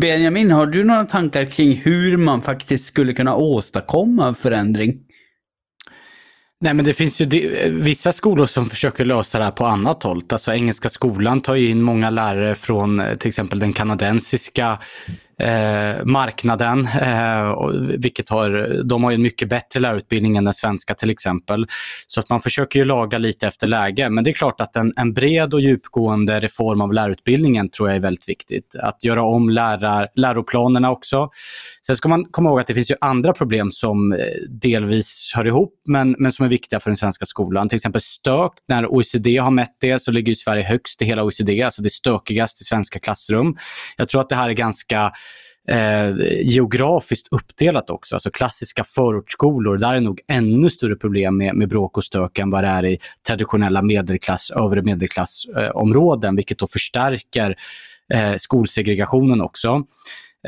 Benjamin, 0.00 0.50
har 0.50 0.66
du 0.66 0.84
några 0.84 1.04
tankar 1.04 1.44
kring 1.44 1.76
hur 1.76 2.16
man 2.16 2.42
faktiskt 2.42 2.86
skulle 2.86 3.14
kunna 3.14 3.34
åstadkomma 3.34 4.34
förändring? 4.34 5.00
Nej 6.60 6.74
men 6.74 6.84
det 6.84 6.94
finns 6.94 7.20
ju 7.20 7.26
vissa 7.70 8.12
skolor 8.12 8.46
som 8.46 8.66
försöker 8.66 9.04
lösa 9.04 9.38
det 9.38 9.44
här 9.44 9.50
på 9.50 9.66
annat 9.66 10.02
håll. 10.02 10.22
Alltså 10.28 10.52
Engelska 10.52 10.88
skolan 10.88 11.40
tar 11.40 11.56
in 11.56 11.82
många 11.82 12.10
lärare 12.10 12.54
från 12.54 13.00
eh, 13.00 13.16
till 13.16 13.28
exempel 13.28 13.58
den 13.58 13.72
kanadensiska 13.72 14.78
eh, 15.38 16.04
marknaden. 16.04 16.88
Eh, 17.00 17.54
vilket 17.98 18.28
har, 18.28 18.82
de 18.84 19.04
har 19.04 19.12
en 19.12 19.22
mycket 19.22 19.48
bättre 19.48 19.80
lärarutbildning 19.80 20.36
än 20.36 20.44
den 20.44 20.54
svenska 20.54 20.94
till 20.94 21.10
exempel. 21.10 21.66
Så 22.06 22.20
att 22.20 22.30
man 22.30 22.40
försöker 22.40 22.78
ju 22.78 22.84
laga 22.84 23.18
lite 23.18 23.46
efter 23.46 23.66
läge. 23.66 24.08
Men 24.10 24.24
det 24.24 24.30
är 24.30 24.34
klart 24.34 24.60
att 24.60 24.76
en, 24.76 24.92
en 24.96 25.12
bred 25.12 25.54
och 25.54 25.60
djupgående 25.60 26.40
reform 26.40 26.80
av 26.80 26.92
lärarutbildningen 26.92 27.68
tror 27.68 27.88
jag 27.88 27.96
är 27.96 28.00
väldigt 28.00 28.28
viktigt. 28.28 28.74
Att 28.74 29.04
göra 29.04 29.22
om 29.22 29.50
lärar, 29.50 30.08
läroplanerna 30.14 30.90
också. 30.90 31.30
Sen 31.86 31.96
ska 31.96 32.08
man 32.08 32.24
komma 32.24 32.48
ihåg 32.50 32.60
att 32.60 32.66
det 32.66 32.74
finns 32.74 32.90
ju 32.90 32.94
andra 33.00 33.32
problem 33.32 33.72
som 33.72 34.12
eh, 34.12 34.18
delvis 34.48 35.32
hör 35.34 35.46
ihop 35.46 35.74
men, 35.88 36.16
men 36.18 36.32
som 36.32 36.44
är 36.44 36.48
viktiga 36.48 36.80
för 36.80 36.90
den 36.90 36.96
svenska 36.96 37.26
skolan. 37.26 37.68
Till 37.68 37.76
exempel 37.76 38.00
stök. 38.02 38.52
När 38.68 38.86
OECD 38.86 39.36
har 39.36 39.50
mätt 39.50 39.76
det 39.80 40.02
så 40.02 40.10
ligger 40.10 40.34
Sverige 40.34 40.64
högst 40.64 41.02
i 41.02 41.04
hela 41.04 41.24
OECD, 41.24 41.62
alltså 41.62 41.82
det 41.82 41.90
stökigast 41.90 42.60
i 42.60 42.64
svenska 42.64 42.98
klassrum. 42.98 43.56
Jag 43.96 44.08
tror 44.08 44.20
att 44.20 44.28
det 44.28 44.34
här 44.34 44.48
är 44.48 44.54
ganska 44.54 45.12
eh, 45.68 46.16
geografiskt 46.42 47.28
uppdelat 47.30 47.90
också. 47.90 48.16
Alltså 48.16 48.30
klassiska 48.30 48.84
förortsskolor, 48.84 49.76
där 49.76 49.94
är 49.94 50.00
nog 50.00 50.20
ännu 50.28 50.70
större 50.70 50.96
problem 50.96 51.36
med, 51.36 51.54
med 51.54 51.68
bråk 51.68 51.96
och 51.96 52.04
stök 52.04 52.38
än 52.38 52.50
vad 52.50 52.64
det 52.64 52.68
är 52.68 52.84
i 52.84 52.98
traditionella 53.26 53.82
medelklass, 53.82 54.50
övre 54.50 54.82
medelklassområden, 54.82 56.34
eh, 56.34 56.36
vilket 56.36 56.58
då 56.58 56.66
förstärker 56.66 57.56
eh, 58.14 58.36
skolsegregationen 58.36 59.40
också. 59.40 59.84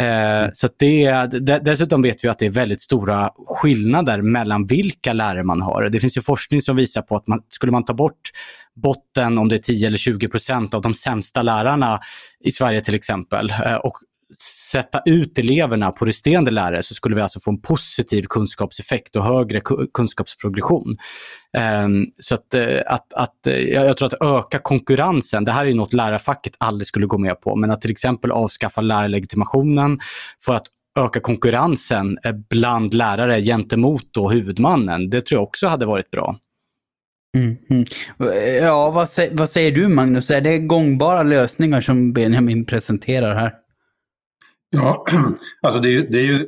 Eh, 0.00 0.50
så 0.53 0.69
det, 0.79 1.38
dessutom 1.65 2.03
vet 2.03 2.25
vi 2.25 2.29
att 2.29 2.38
det 2.38 2.47
är 2.47 2.50
väldigt 2.50 2.83
stora 2.83 3.31
skillnader 3.47 4.23
mellan 4.23 4.67
vilka 4.67 5.12
lärare 5.12 5.45
man 5.45 5.62
har. 5.62 5.88
Det 5.88 6.00
finns 6.00 6.17
ju 6.17 6.21
forskning 6.21 6.62
som 6.62 6.76
visar 6.76 7.03
på 7.03 7.17
att 7.17 7.26
man, 7.26 7.43
skulle 7.49 7.73
man 7.73 7.85
ta 7.85 7.95
bort 7.95 8.31
botten, 8.75 9.38
om 9.38 9.49
det 9.49 9.55
är 9.55 9.59
10 9.59 9.87
eller 9.87 9.99
20 9.99 10.29
procent 10.29 10.75
av 10.75 10.83
de 10.83 10.95
sämsta 10.95 11.43
lärarna 11.43 12.00
i 12.41 12.50
Sverige 12.50 12.81
till 12.81 12.95
exempel 12.95 13.50
eh, 13.50 13.75
och 13.75 13.97
sätta 14.73 15.02
ut 15.04 15.38
eleverna 15.38 15.90
på 15.90 16.04
resterande 16.04 16.50
lärare 16.50 16.83
så 16.83 16.95
skulle 16.95 17.16
vi 17.16 17.23
alltså 17.23 17.40
få 17.40 17.50
en 17.50 17.61
positiv 17.61 18.23
kunskapseffekt 18.23 19.16
och 19.16 19.25
högre 19.25 19.61
kunskapsprogression. 19.95 20.97
Ehm, 21.56 22.06
så 22.18 22.35
att, 22.35 22.54
eh, 22.54 22.80
att, 22.87 23.12
att, 23.12 23.47
eh, 23.47 23.59
jag 23.59 23.97
tror 23.97 24.06
att 24.06 24.23
öka 24.23 24.59
konkurrensen, 24.59 25.45
det 25.45 25.52
här 25.52 25.66
är 25.66 25.75
något 25.75 25.92
lärarfacket 25.92 26.52
aldrig 26.59 26.87
skulle 26.87 27.06
gå 27.06 27.18
med 27.18 27.40
på, 27.40 27.56
men 27.56 27.71
att 27.71 27.80
till 27.80 27.90
exempel 27.90 28.30
avskaffa 28.30 28.80
lärarlegitimationen 28.80 29.99
för 30.45 30.54
att 30.54 30.66
öka 30.99 31.21
konkurrensen 31.21 32.18
eh, 32.25 32.33
bland 32.33 32.95
lärare 32.95 33.42
gentemot 33.42 34.09
då 34.11 34.30
huvudmannen, 34.30 35.11
det 35.11 35.26
tror 35.26 35.37
jag 35.37 35.42
också 35.42 35.66
hade 35.66 35.87
varit 35.87 36.11
bra. 36.11 36.37
Mm, 37.37 37.56
mm. 37.71 37.85
Ja, 38.62 38.90
vad, 38.90 39.09
vad, 39.33 39.50
säger 39.50 39.73
du 39.73 39.88
Magnus? 39.88 40.30
Är 40.30 40.40
det 40.40 40.59
gångbara 40.59 41.23
lösningar 41.23 41.80
som 41.80 42.12
Benjamin 42.12 42.66
presenterar 42.66 43.35
här? 43.35 43.65
Ja, 44.76 45.04
alltså 45.62 45.80
det 45.80 45.95
är, 45.95 46.02
det 46.11 46.18
är 46.18 46.25
ju 46.25 46.47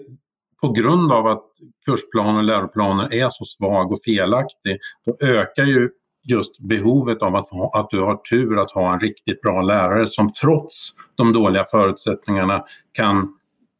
på 0.61 0.73
grund 0.73 1.13
av 1.13 1.27
att 1.27 1.45
kursplaner 1.87 2.39
och 2.39 2.45
läroplaner 2.45 3.15
är 3.15 3.29
så 3.29 3.45
svag 3.45 3.93
och 3.93 3.99
felaktig, 4.05 4.79
då 5.07 5.27
ökar 5.27 5.65
ju 5.65 5.91
just 6.29 6.59
behovet 6.61 7.23
av 7.23 7.37
att, 7.37 7.49
ha, 7.49 7.81
att 7.81 7.91
du 7.91 8.01
har 8.01 8.17
tur 8.17 8.59
att 8.63 8.71
ha 8.71 8.93
en 8.93 9.01
riktigt 9.01 9.41
bra 9.41 9.63
lärare 9.63 10.07
som 10.07 10.33
trots 10.33 10.91
de 11.15 11.33
dåliga 11.33 11.65
förutsättningarna 11.65 12.65
kan, 12.93 13.35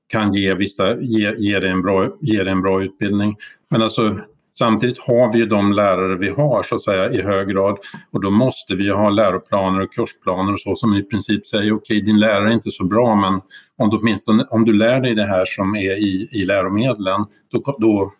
kan 0.09 0.35
ge, 0.35 0.55
vissa, 0.55 1.01
ge, 1.01 1.35
ge, 1.39 1.61
dig 1.61 1.71
en 1.71 1.83
bra, 1.83 2.09
ge 2.21 2.43
dig 2.43 2.53
en 2.53 2.63
bra 2.63 2.83
utbildning. 2.83 3.37
Men 3.71 3.83
alltså 3.83 4.21
Samtidigt 4.59 4.99
har 4.99 5.33
vi 5.33 5.39
ju 5.39 5.47
de 5.47 5.73
lärare 5.73 6.17
vi 6.19 6.29
har 6.29 6.63
så 6.63 6.75
att 6.75 6.83
säga 6.83 7.11
i 7.11 7.23
hög 7.23 7.49
grad 7.49 7.79
och 8.13 8.21
då 8.21 8.31
måste 8.31 8.75
vi 8.75 8.91
ha 8.91 9.11
läroplaner 9.11 9.81
och 9.81 9.93
kursplaner 9.93 10.53
och 10.53 10.61
så 10.61 10.75
som 10.75 10.95
i 10.95 11.03
princip 11.03 11.47
säger 11.47 11.73
okej 11.73 11.97
okay, 11.97 12.01
din 12.01 12.21
lärare 12.21 12.51
är 12.51 12.55
inte 12.55 12.71
så 12.71 12.85
bra 12.85 13.15
men 13.15 13.41
om 13.77 13.91
du, 13.91 13.97
åtminstone, 13.97 14.45
om 14.51 14.65
du 14.65 14.73
lär 14.73 15.01
dig 15.01 15.15
det 15.15 15.27
här 15.27 15.45
som 15.45 15.77
är 15.77 15.97
i, 15.97 16.29
i 16.33 16.45
läromedlen 16.45 17.25
då, 17.53 17.77
då, 17.79 18.13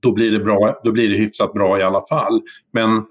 då, 0.00 0.12
blir 0.12 0.32
det 0.32 0.38
bra, 0.38 0.80
då 0.84 0.92
blir 0.92 1.08
det 1.08 1.16
hyfsat 1.16 1.52
bra 1.52 1.78
i 1.78 1.82
alla 1.82 2.02
fall. 2.08 2.42
Men, 2.72 3.04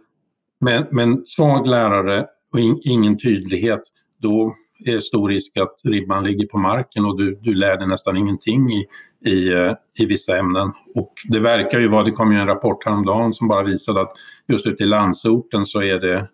men, 0.60 0.86
men 0.92 1.26
svag 1.26 1.68
lärare 1.68 2.26
och 2.54 2.60
in, 2.60 2.80
ingen 2.84 3.18
tydlighet 3.18 3.82
då 4.22 4.56
är 4.86 4.96
det 4.96 5.02
stor 5.02 5.30
risk 5.30 5.58
att 5.58 5.76
ribban 5.84 6.24
ligger 6.24 6.48
på 6.48 6.58
marken 6.58 7.06
och 7.06 7.18
du, 7.18 7.40
du 7.42 7.54
lär 7.54 7.78
dig 7.78 7.88
nästan 7.88 8.18
ingenting 8.18 8.72
i, 8.72 8.86
i, 9.26 9.54
eh, 9.54 9.74
i 10.00 10.06
vissa 10.06 10.38
ämnen. 10.38 10.72
Och 10.96 11.14
det 11.30 11.40
verkar 11.40 11.80
ju 11.80 11.88
vara, 11.88 12.04
det 12.04 12.12
kom 12.12 12.32
ju 12.32 12.40
en 12.40 12.48
rapport 12.48 12.86
häromdagen 12.86 13.34
som 13.34 13.48
bara 13.48 13.64
visade 13.64 14.02
att 14.02 14.12
just 14.48 14.68
ute 14.68 14.84
i 14.84 14.86
landsorten 14.86 15.66
så 15.66 15.82
är 15.82 16.00
det 16.00 16.28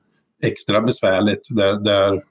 extra 0.44 0.82
besvärligt. 0.82 1.48
Där, 1.50 1.80
där 1.80 2.22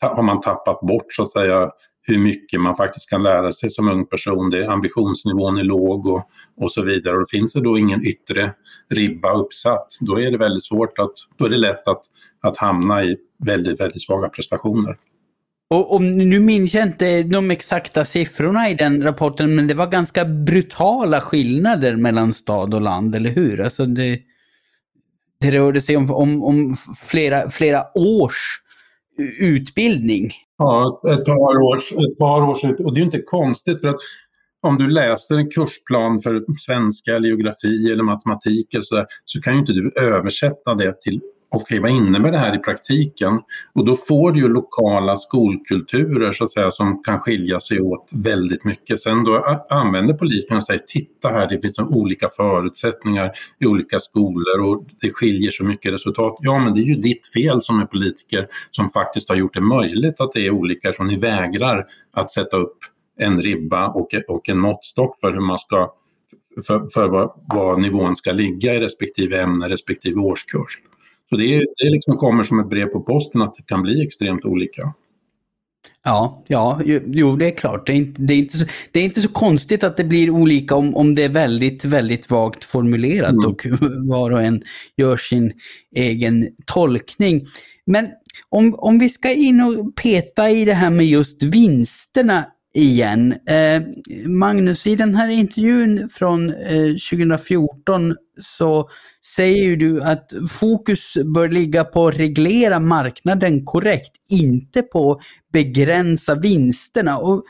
har 0.00 0.22
man 0.22 0.40
tappat 0.40 0.80
bort 0.80 1.06
så 1.08 1.22
att 1.22 1.30
säga 1.30 1.70
hur 2.02 2.18
mycket 2.18 2.60
man 2.60 2.76
faktiskt 2.76 3.10
kan 3.10 3.22
lära 3.22 3.52
sig 3.52 3.70
som 3.70 3.88
ung 3.88 4.06
person. 4.06 4.50
Det, 4.50 4.66
ambitionsnivån 4.66 5.58
är 5.58 5.64
låg 5.64 6.06
och, 6.06 6.22
och 6.56 6.72
så 6.72 6.82
vidare. 6.82 7.16
Och 7.16 7.28
finns 7.30 7.52
det 7.52 7.60
då 7.60 7.78
ingen 7.78 8.06
yttre 8.06 8.52
ribba 8.90 9.32
uppsatt, 9.32 9.86
då 10.00 10.20
är 10.20 10.30
det 10.30 10.38
väldigt 10.38 10.64
svårt 10.64 10.98
att, 10.98 11.12
då 11.38 11.44
är 11.44 11.50
det 11.50 11.56
lätt 11.56 11.88
att, 11.88 12.00
att 12.42 12.56
hamna 12.56 13.04
i 13.04 13.16
väldigt, 13.46 13.80
väldigt 13.80 14.02
svaga 14.02 14.28
prestationer. 14.28 14.96
Och, 15.72 15.94
och, 15.94 16.02
nu 16.02 16.40
minns 16.40 16.74
jag 16.74 16.86
inte 16.86 17.22
de 17.22 17.50
exakta 17.50 18.04
siffrorna 18.04 18.70
i 18.70 18.74
den 18.74 19.02
rapporten, 19.02 19.54
men 19.54 19.66
det 19.66 19.74
var 19.74 19.86
ganska 19.86 20.24
brutala 20.24 21.20
skillnader 21.20 21.96
mellan 21.96 22.32
stad 22.32 22.74
och 22.74 22.80
land, 22.80 23.14
eller 23.14 23.30
hur? 23.30 23.60
Alltså 23.60 23.86
det, 23.86 24.20
det 25.40 25.50
rörde 25.50 25.80
sig 25.80 25.96
om, 25.96 26.10
om, 26.10 26.44
om 26.44 26.76
flera, 27.02 27.50
flera 27.50 27.84
års 27.94 28.60
utbildning. 29.38 30.32
Ja, 30.58 30.98
ett 31.08 31.24
par 31.24 31.62
års, 31.62 31.92
ett 31.92 32.18
par 32.18 32.42
års 32.48 32.64
Och 32.64 32.94
det 32.94 33.00
är 33.00 33.04
inte 33.04 33.22
konstigt 33.22 33.80
för 33.80 33.88
att 33.88 34.00
om 34.62 34.78
du 34.78 34.90
läser 34.90 35.36
en 35.36 35.50
kursplan 35.50 36.20
för 36.20 36.44
svenska, 36.58 37.16
eller 37.16 37.28
geografi 37.28 37.92
eller 37.92 38.04
matematik 38.04 38.74
eller 38.74 38.84
så, 38.84 38.96
där, 38.96 39.06
så 39.24 39.40
kan 39.40 39.54
ju 39.54 39.60
inte 39.60 39.72
du 39.72 39.92
översätta 40.00 40.74
det 40.74 41.00
till 41.00 41.20
okej, 41.52 41.80
vad 41.80 41.90
innebär 41.90 42.30
det 42.30 42.38
här 42.38 42.56
i 42.56 42.58
praktiken? 42.58 43.40
Och 43.74 43.84
då 43.84 43.94
får 43.94 44.32
du 44.32 44.40
ju 44.40 44.48
lokala 44.48 45.16
skolkulturer 45.16 46.32
så 46.32 46.44
att 46.44 46.50
säga 46.50 46.70
som 46.70 47.02
kan 47.02 47.18
skilja 47.18 47.60
sig 47.60 47.80
åt 47.80 48.08
väldigt 48.12 48.64
mycket. 48.64 49.00
Sen 49.00 49.24
då 49.24 49.60
använder 49.70 50.14
politikerna 50.14 50.58
och 50.58 50.64
säger 50.64 50.82
titta 50.86 51.28
här, 51.28 51.48
det 51.48 51.60
finns 51.60 51.78
olika 51.78 52.28
förutsättningar 52.28 53.30
i 53.60 53.66
olika 53.66 54.00
skolor 54.00 54.60
och 54.60 54.86
det 55.00 55.10
skiljer 55.10 55.50
så 55.50 55.64
mycket 55.64 55.92
resultat. 55.92 56.36
Ja, 56.40 56.58
men 56.58 56.74
det 56.74 56.80
är 56.80 56.86
ju 56.86 56.96
ditt 56.96 57.26
fel 57.26 57.60
som 57.60 57.80
är 57.80 57.86
politiker 57.86 58.46
som 58.70 58.88
faktiskt 58.88 59.28
har 59.28 59.36
gjort 59.36 59.54
det 59.54 59.60
möjligt 59.60 60.20
att 60.20 60.32
det 60.32 60.46
är 60.46 60.50
olika, 60.50 60.92
så 60.92 61.04
ni 61.04 61.18
vägrar 61.18 61.86
att 62.12 62.30
sätta 62.30 62.56
upp 62.56 62.76
en 63.18 63.42
ribba 63.42 63.88
och, 63.88 64.08
och 64.28 64.48
en 64.48 64.58
måttstock 64.58 65.20
för 65.20 65.32
hur 65.32 65.40
man 65.40 65.58
ska 65.58 65.92
för, 66.66 66.86
för 66.94 67.08
var, 67.08 67.32
var 67.54 67.76
nivån 67.76 68.16
ska 68.16 68.32
ligga 68.32 68.74
i 68.74 68.80
respektive 68.80 69.42
ämne, 69.42 69.68
respektive 69.68 70.20
årskurs. 70.20 70.78
Så 71.32 71.36
det, 71.36 71.54
är, 71.54 71.66
det 71.76 71.90
liksom 71.90 72.16
kommer 72.16 72.42
som 72.42 72.60
ett 72.60 72.70
brev 72.70 72.86
på 72.86 73.00
posten 73.00 73.42
att 73.42 73.54
det 73.54 73.62
kan 73.66 73.82
bli 73.82 74.02
extremt 74.02 74.44
olika. 74.44 74.94
Ja, 76.04 76.44
ja, 76.48 76.80
jo 77.06 77.36
det 77.36 77.46
är 77.46 77.56
klart. 77.56 77.86
Det 77.86 77.92
är, 77.92 77.96
inte, 77.96 78.22
det, 78.22 78.34
är 78.34 78.38
inte 78.38 78.58
så, 78.58 78.66
det 78.90 79.00
är 79.00 79.04
inte 79.04 79.20
så 79.20 79.28
konstigt 79.28 79.84
att 79.84 79.96
det 79.96 80.04
blir 80.04 80.30
olika 80.30 80.74
om, 80.74 80.96
om 80.96 81.14
det 81.14 81.22
är 81.22 81.28
väldigt, 81.28 81.84
väldigt 81.84 82.30
vagt 82.30 82.64
formulerat 82.64 83.32
mm. 83.32 83.50
och 83.50 83.66
var 84.08 84.30
och 84.30 84.42
en 84.42 84.62
gör 84.96 85.16
sin 85.16 85.52
egen 85.94 86.48
tolkning. 86.66 87.46
Men 87.86 88.08
om, 88.48 88.74
om 88.78 88.98
vi 88.98 89.08
ska 89.08 89.32
in 89.32 89.60
och 89.60 89.96
peta 89.96 90.50
i 90.50 90.64
det 90.64 90.74
här 90.74 90.90
med 90.90 91.06
just 91.06 91.42
vinsterna 91.42 92.46
igen. 92.74 93.32
Eh, 93.32 93.82
Magnus, 94.28 94.86
i 94.86 94.96
den 94.96 95.14
här 95.14 95.28
intervjun 95.28 96.08
från 96.12 96.50
eh, 96.50 96.86
2014 97.10 98.16
så 98.40 98.90
säger 99.36 99.64
ju 99.64 99.76
du 99.76 100.02
att 100.02 100.32
fokus 100.50 101.14
bör 101.34 101.48
ligga 101.48 101.84
på 101.84 102.08
att 102.08 102.16
reglera 102.16 102.80
marknaden 102.80 103.64
korrekt, 103.64 104.12
inte 104.28 104.82
på 104.82 105.20
begränsa 105.52 106.34
vinsterna. 106.34 107.18
Och 107.18 107.44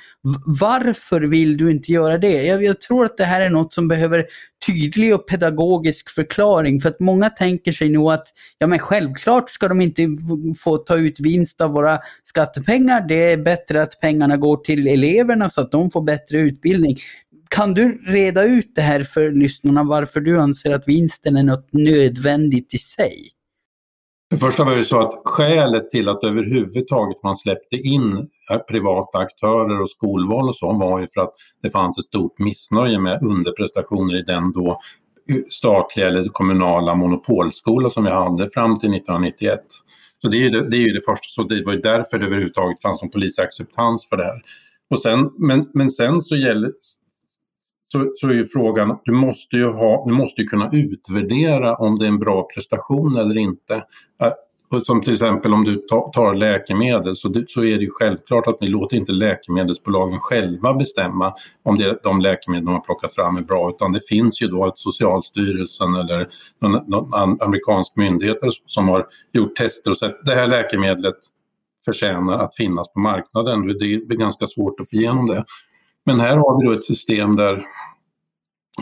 varför 0.47 1.21
vill 1.21 1.57
du 1.57 1.71
inte 1.71 1.93
göra 1.93 2.19
det? 2.19 2.43
Jag, 2.43 2.65
jag, 2.65 2.81
tror 2.81 3.05
att 3.05 3.17
det 3.17 3.25
här 3.25 3.41
är 3.41 3.51
något 3.51 3.73
som 3.73 3.89
behöver 3.89 4.27
tydlig 4.67 5.15
och 5.15 5.29
pedagogisk 5.29 6.11
förklaring 6.11 6.81
för 6.81 6.89
att 6.89 7.01
många 7.01 7.31
tänker 7.31 7.73
sig 7.73 7.89
nog 7.89 8.13
att 8.13 8.27
ja 8.59 8.67
men 8.67 8.79
självklart 8.79 9.51
ska 9.51 9.69
de 9.69 9.81
inte 9.81 10.09
få 10.59 10.77
ta 10.77 10.97
ut 10.97 11.21
vinst 11.21 11.61
av 11.61 11.71
våra 11.71 11.99
skattepengar. 12.25 13.09
Det 13.09 13.33
är 13.33 13.37
bättre 13.37 13.83
att 13.83 14.01
pengarna 14.01 14.37
går 14.37 14.57
till 14.57 14.87
eleverna 14.87 15.51
så 15.51 15.61
att 15.61 15.73
de 15.73 15.91
får 15.91 16.03
bättre 16.03 16.39
utbildning. 16.39 16.97
Kan 17.49 17.75
du 17.75 17.99
reda 18.07 18.45
ut 18.45 18.73
det 18.75 18.83
här 18.83 19.03
för 19.03 19.33
lyssnarna 19.33 19.83
varför 19.83 20.21
du 20.21 20.41
anser 20.41 20.71
att 20.71 20.89
vinsten 20.89 21.37
är 21.37 21.43
något 21.43 21.69
nödvändigt 21.73 22.75
i 22.75 22.79
sig? 22.79 23.29
Det 24.33 24.39
första 24.39 24.65
var 24.65 24.77
ju 24.77 24.85
så 24.85 25.01
att 25.01 25.23
skälet 25.25 25.91
till 25.91 26.09
att 26.09 26.25
överhuvudtaget 26.25 27.23
man 27.23 27.37
släppte 27.37 27.77
in 27.77 28.29
äh, 28.51 28.59
privata 28.59 29.19
aktörer 29.19 29.81
och 29.81 29.91
skolval 29.91 30.49
och 30.49 30.57
så 30.57 30.73
var 30.73 31.01
ju 31.01 31.07
för 31.15 31.21
att 31.21 31.33
det 31.63 31.71
fanns 31.71 31.99
ett 31.99 32.05
stort 32.05 32.39
missnöje 32.39 32.99
med 32.99 33.23
underprestationer 33.23 34.19
i 34.19 34.23
den 34.23 34.53
då 34.53 34.81
eh, 35.31 35.37
statliga 35.49 36.09
eller 36.09 36.25
kommunala 36.25 36.95
monopolskola 36.95 37.91
som 37.91 38.05
vi 38.05 38.11
hade 38.11 38.51
fram 38.51 38.79
till 38.79 38.95
1991. 38.95 39.61
Så 40.23 40.29
det 40.29 40.37
är 40.37 40.41
ju 40.41 40.51
det, 40.51 40.71
det, 40.71 40.77
är 40.77 40.87
ju 40.87 40.93
det 40.93 41.05
första, 41.05 41.27
så 41.29 41.43
det 41.43 41.63
var 41.67 41.73
ju 41.73 41.81
därför 41.81 42.19
det 42.19 42.27
överhuvudtaget 42.27 42.83
fanns 42.83 43.03
en 43.03 43.11
polisacceptans 43.11 44.09
för 44.09 44.17
det 44.17 44.25
här. 44.25 44.43
Och 44.91 45.01
sen, 45.01 45.31
men, 45.39 45.69
men 45.75 45.91
sen 45.91 46.21
så 46.21 46.37
gäller, 46.37 46.73
så, 47.93 48.13
så 48.15 48.29
är 48.29 48.33
ju 48.33 48.45
frågan, 48.45 48.99
du 49.05 49.13
måste 49.13 49.57
ju, 49.57 49.67
ha, 49.67 50.05
du 50.07 50.15
måste 50.15 50.43
ju 50.43 50.49
kunna 50.49 50.71
utvärdera 50.73 51.77
om 51.77 51.99
det 51.99 52.05
är 52.05 52.09
en 52.09 52.19
bra 52.19 52.49
prestation 52.55 53.17
eller 53.17 53.39
inte. 53.39 53.75
Äh, 54.23 54.81
som 54.83 55.03
till 55.03 55.13
exempel 55.13 55.55
om 55.55 55.65
du 55.65 55.77
tar 56.13 56.35
läkemedel 56.35 57.17
så, 57.17 57.45
så 57.49 57.65
är 57.65 57.77
det 57.77 57.85
ju 57.85 57.91
självklart 57.91 58.47
att 58.47 58.61
ni 58.61 58.69
låter 58.69 58.97
inte 58.97 59.13
läkemedelsbolagen 59.13 60.19
själva 60.19 60.75
bestämma 60.75 61.35
om 61.63 61.79
det, 61.79 61.99
de 62.03 62.21
läkemedel 62.21 62.65
de 62.65 62.75
har 62.75 62.81
plockat 62.81 63.15
fram 63.15 63.37
är 63.37 63.43
bra 63.43 63.71
utan 63.71 63.93
det 63.93 64.09
finns 64.09 64.43
ju 64.43 64.47
då 64.47 64.65
att 64.65 64.79
Socialstyrelsen 64.79 65.95
eller 65.95 66.29
någon, 66.61 66.91
någon 66.91 67.43
amerikansk 67.43 67.97
myndighet 67.97 68.37
som 68.67 68.89
har 68.89 69.07
gjort 69.33 69.57
tester 69.57 69.91
och 69.91 69.99
sett 69.99 70.25
det 70.25 70.35
här 70.35 70.47
läkemedlet 70.47 71.17
förtjänar 71.85 72.39
att 72.39 72.57
finnas 72.57 72.93
på 72.93 73.01
marknaden. 73.01 73.67
Det 73.67 73.85
är 73.85 74.17
ganska 74.17 74.47
svårt 74.47 74.81
att 74.81 74.91
få 74.91 74.97
igenom 74.97 75.27
det. 75.27 75.45
Men 76.07 76.21
här 76.21 76.37
har 76.37 76.61
vi 76.61 76.67
då 76.67 76.73
ett 76.79 76.85
system 76.85 77.37
där 77.37 77.65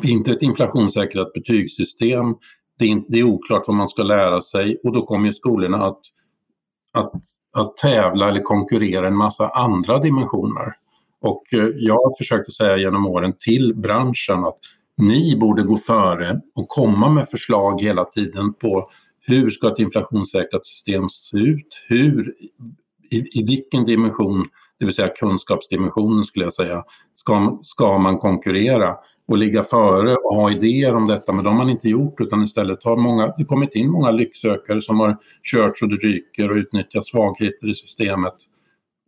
inte 0.05 0.33
ett 0.33 0.43
inflationssäkrat 0.43 1.33
betygssystem, 1.33 2.35
det 2.79 2.91
är, 2.91 3.03
det 3.09 3.19
är 3.19 3.25
oklart 3.25 3.63
vad 3.67 3.77
man 3.77 3.89
ska 3.89 4.03
lära 4.03 4.41
sig 4.41 4.81
och 4.85 4.93
då 4.93 5.07
kommer 5.07 5.31
skolorna 5.31 5.85
att, 5.85 6.01
att, 6.93 7.13
att 7.57 7.77
tävla 7.77 8.29
eller 8.29 8.43
konkurrera 8.43 9.07
en 9.07 9.17
massa 9.17 9.49
andra 9.49 9.99
dimensioner. 9.99 10.73
Och 11.21 11.43
eh, 11.53 11.69
jag 11.77 11.95
har 11.95 12.19
försökt 12.19 12.49
att 12.49 12.55
säga 12.55 12.77
genom 12.77 13.07
åren 13.07 13.33
till 13.39 13.75
branschen 13.77 14.45
att 14.45 14.59
ni 14.97 15.37
borde 15.37 15.63
gå 15.63 15.77
före 15.77 16.41
och 16.55 16.69
komma 16.69 17.11
med 17.11 17.29
förslag 17.29 17.83
hela 17.83 18.05
tiden 18.05 18.55
på 18.55 18.91
hur 19.21 19.51
ska 19.51 19.73
ett 19.73 19.79
inflationssäkrat 19.79 20.67
system 20.67 21.09
se 21.09 21.39
ut? 21.39 21.85
Hur, 21.89 22.35
i, 23.13 23.41
i 23.41 23.45
vilken 23.47 23.85
dimension, 23.85 24.45
det 24.79 24.85
vill 24.85 24.95
säga 24.95 25.09
kunskapsdimensionen 25.09 26.25
skulle 26.25 26.45
jag 26.45 26.53
säga, 26.53 26.85
ska, 27.17 27.59
ska 27.63 27.99
man 27.99 28.19
konkurrera 28.19 28.97
och 29.29 29.39
ligga 29.39 29.63
före 29.63 30.17
och 30.17 30.37
ha 30.37 30.51
idéer 30.51 30.95
om 30.95 31.07
detta, 31.07 31.33
men 31.33 31.45
de 31.45 31.51
har 31.51 31.65
man 31.65 31.71
inte 31.71 31.89
gjort 31.89 32.21
utan 32.21 32.43
istället 32.43 32.85
har 32.85 32.97
många, 32.97 33.33
det 33.37 33.45
kommit 33.45 33.75
in 33.75 33.91
många 33.91 34.11
lycksökare 34.11 34.83
som 34.83 35.01
har 35.01 35.17
kört 35.53 35.79
så 35.79 35.87
det 35.87 35.97
ryker 35.97 36.51
och 36.51 36.57
utnyttjat 36.57 37.07
svagheter 37.07 37.71
i 37.71 37.75
systemet. 37.75 38.35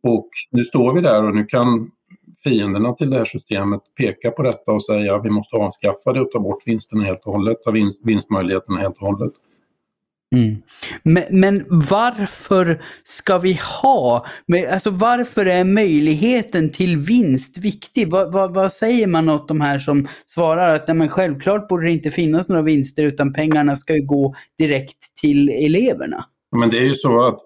Och 0.03 0.29
nu 0.51 0.62
står 0.62 0.95
vi 0.95 1.01
där 1.01 1.25
och 1.25 1.35
nu 1.35 1.45
kan 1.45 1.91
fienderna 2.45 2.93
till 2.93 3.11
det 3.11 3.19
här 3.19 3.25
systemet 3.25 3.81
peka 3.99 4.31
på 4.31 4.43
detta 4.43 4.73
och 4.73 4.85
säga 4.85 5.15
att 5.15 5.25
vi 5.25 5.31
måste 5.31 5.57
avskaffa 5.57 6.12
det 6.12 6.21
och 6.21 6.31
ta 6.31 6.41
bort 6.41 6.67
vinsterna 6.67 7.05
helt 7.05 7.27
och 7.27 7.33
hållet, 7.33 7.62
ta 7.62 7.71
vinst, 7.71 8.07
vinstmöjligheterna 8.07 8.81
helt 8.81 8.97
och 8.97 9.07
hållet. 9.07 9.33
Mm. 10.33 10.57
Men, 11.03 11.25
men, 11.31 11.64
varför 11.68 12.83
ska 13.05 13.38
vi 13.38 13.61
ha, 13.83 14.27
alltså 14.73 14.90
varför 14.90 15.47
är 15.47 15.64
möjligheten 15.64 16.71
till 16.71 16.99
vinst 16.99 17.59
viktig? 17.59 18.11
Vad, 18.11 18.33
vad, 18.33 18.55
vad 18.55 18.73
säger 18.73 19.07
man 19.07 19.29
åt 19.29 19.49
de 19.49 19.61
här 19.61 19.79
som 19.79 20.09
svarar 20.27 20.75
att 20.75 20.88
nej, 20.97 21.09
självklart 21.09 21.68
borde 21.68 21.87
det 21.87 21.92
inte 21.92 22.11
finnas 22.11 22.49
några 22.49 22.62
vinster 22.62 23.05
utan 23.05 23.33
pengarna 23.33 23.77
ska 23.77 23.95
ju 23.95 24.07
gå 24.07 24.35
direkt 24.59 25.14
till 25.21 25.49
eleverna? 25.49 26.25
Men 26.57 26.71
det 26.71 26.79
är 26.79 26.87
ju 26.87 26.95
så 26.95 27.27
att 27.27 27.38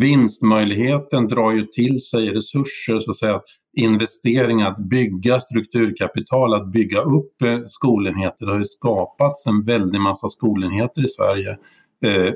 vinstmöjligheten 0.00 1.28
drar 1.28 1.52
ju 1.52 1.66
till 1.66 2.00
sig 2.00 2.28
resurser, 2.28 3.00
så 3.00 3.10
att 3.10 3.16
säga, 3.16 3.40
investeringar, 3.76 4.70
att 4.70 4.78
bygga 4.78 5.40
strukturkapital, 5.40 6.54
att 6.54 6.72
bygga 6.72 7.00
upp 7.00 7.42
eh, 7.42 7.58
skolenheter. 7.66 8.46
Det 8.46 8.52
har 8.52 8.58
ju 8.58 8.64
skapats 8.64 9.46
en 9.46 9.64
väldig 9.64 10.00
massa 10.00 10.28
skolenheter 10.28 11.04
i 11.04 11.08
Sverige 11.08 11.58
Eh, 12.04 12.32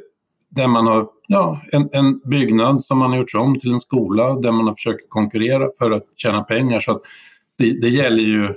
där 0.50 0.68
man 0.68 0.86
har 0.86 1.08
ja, 1.26 1.62
en, 1.72 1.88
en, 1.92 2.18
byggnad 2.18 2.82
som 2.82 2.98
man 2.98 3.10
har 3.10 3.18
gjort 3.18 3.34
om 3.34 3.58
till 3.58 3.72
en 3.72 3.80
skola 3.80 4.34
där 4.34 4.52
man 4.52 4.66
har 4.66 4.74
försökt 4.74 5.08
konkurrera 5.08 5.68
för 5.78 5.90
att 5.90 6.04
tjäna 6.16 6.42
pengar. 6.42 6.80
Så 6.80 6.92
att 6.92 7.02
det, 7.58 7.80
det 7.80 7.88
gäller 7.88 8.22
ju 8.22 8.54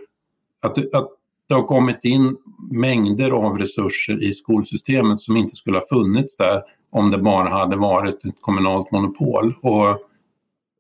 att, 0.62 0.96
att 0.96 1.10
det 1.48 1.54
har 1.54 1.64
kommit 1.64 2.06
in 2.06 2.38
mängder 2.72 3.32
av 3.32 3.58
resurser 3.58 4.24
i 4.24 4.34
skolsystemet 4.34 5.20
som 5.20 5.38
inte 5.38 5.56
skulle 5.56 5.78
ha 5.78 5.86
funnits 5.90 6.38
där 6.38 6.62
om 6.92 7.12
det 7.12 7.18
bara 7.18 7.50
hade 7.50 7.76
varit 7.76 8.26
ett 8.26 8.42
kommunalt 8.42 8.92
monopol. 8.92 9.54
Och, 9.62 9.90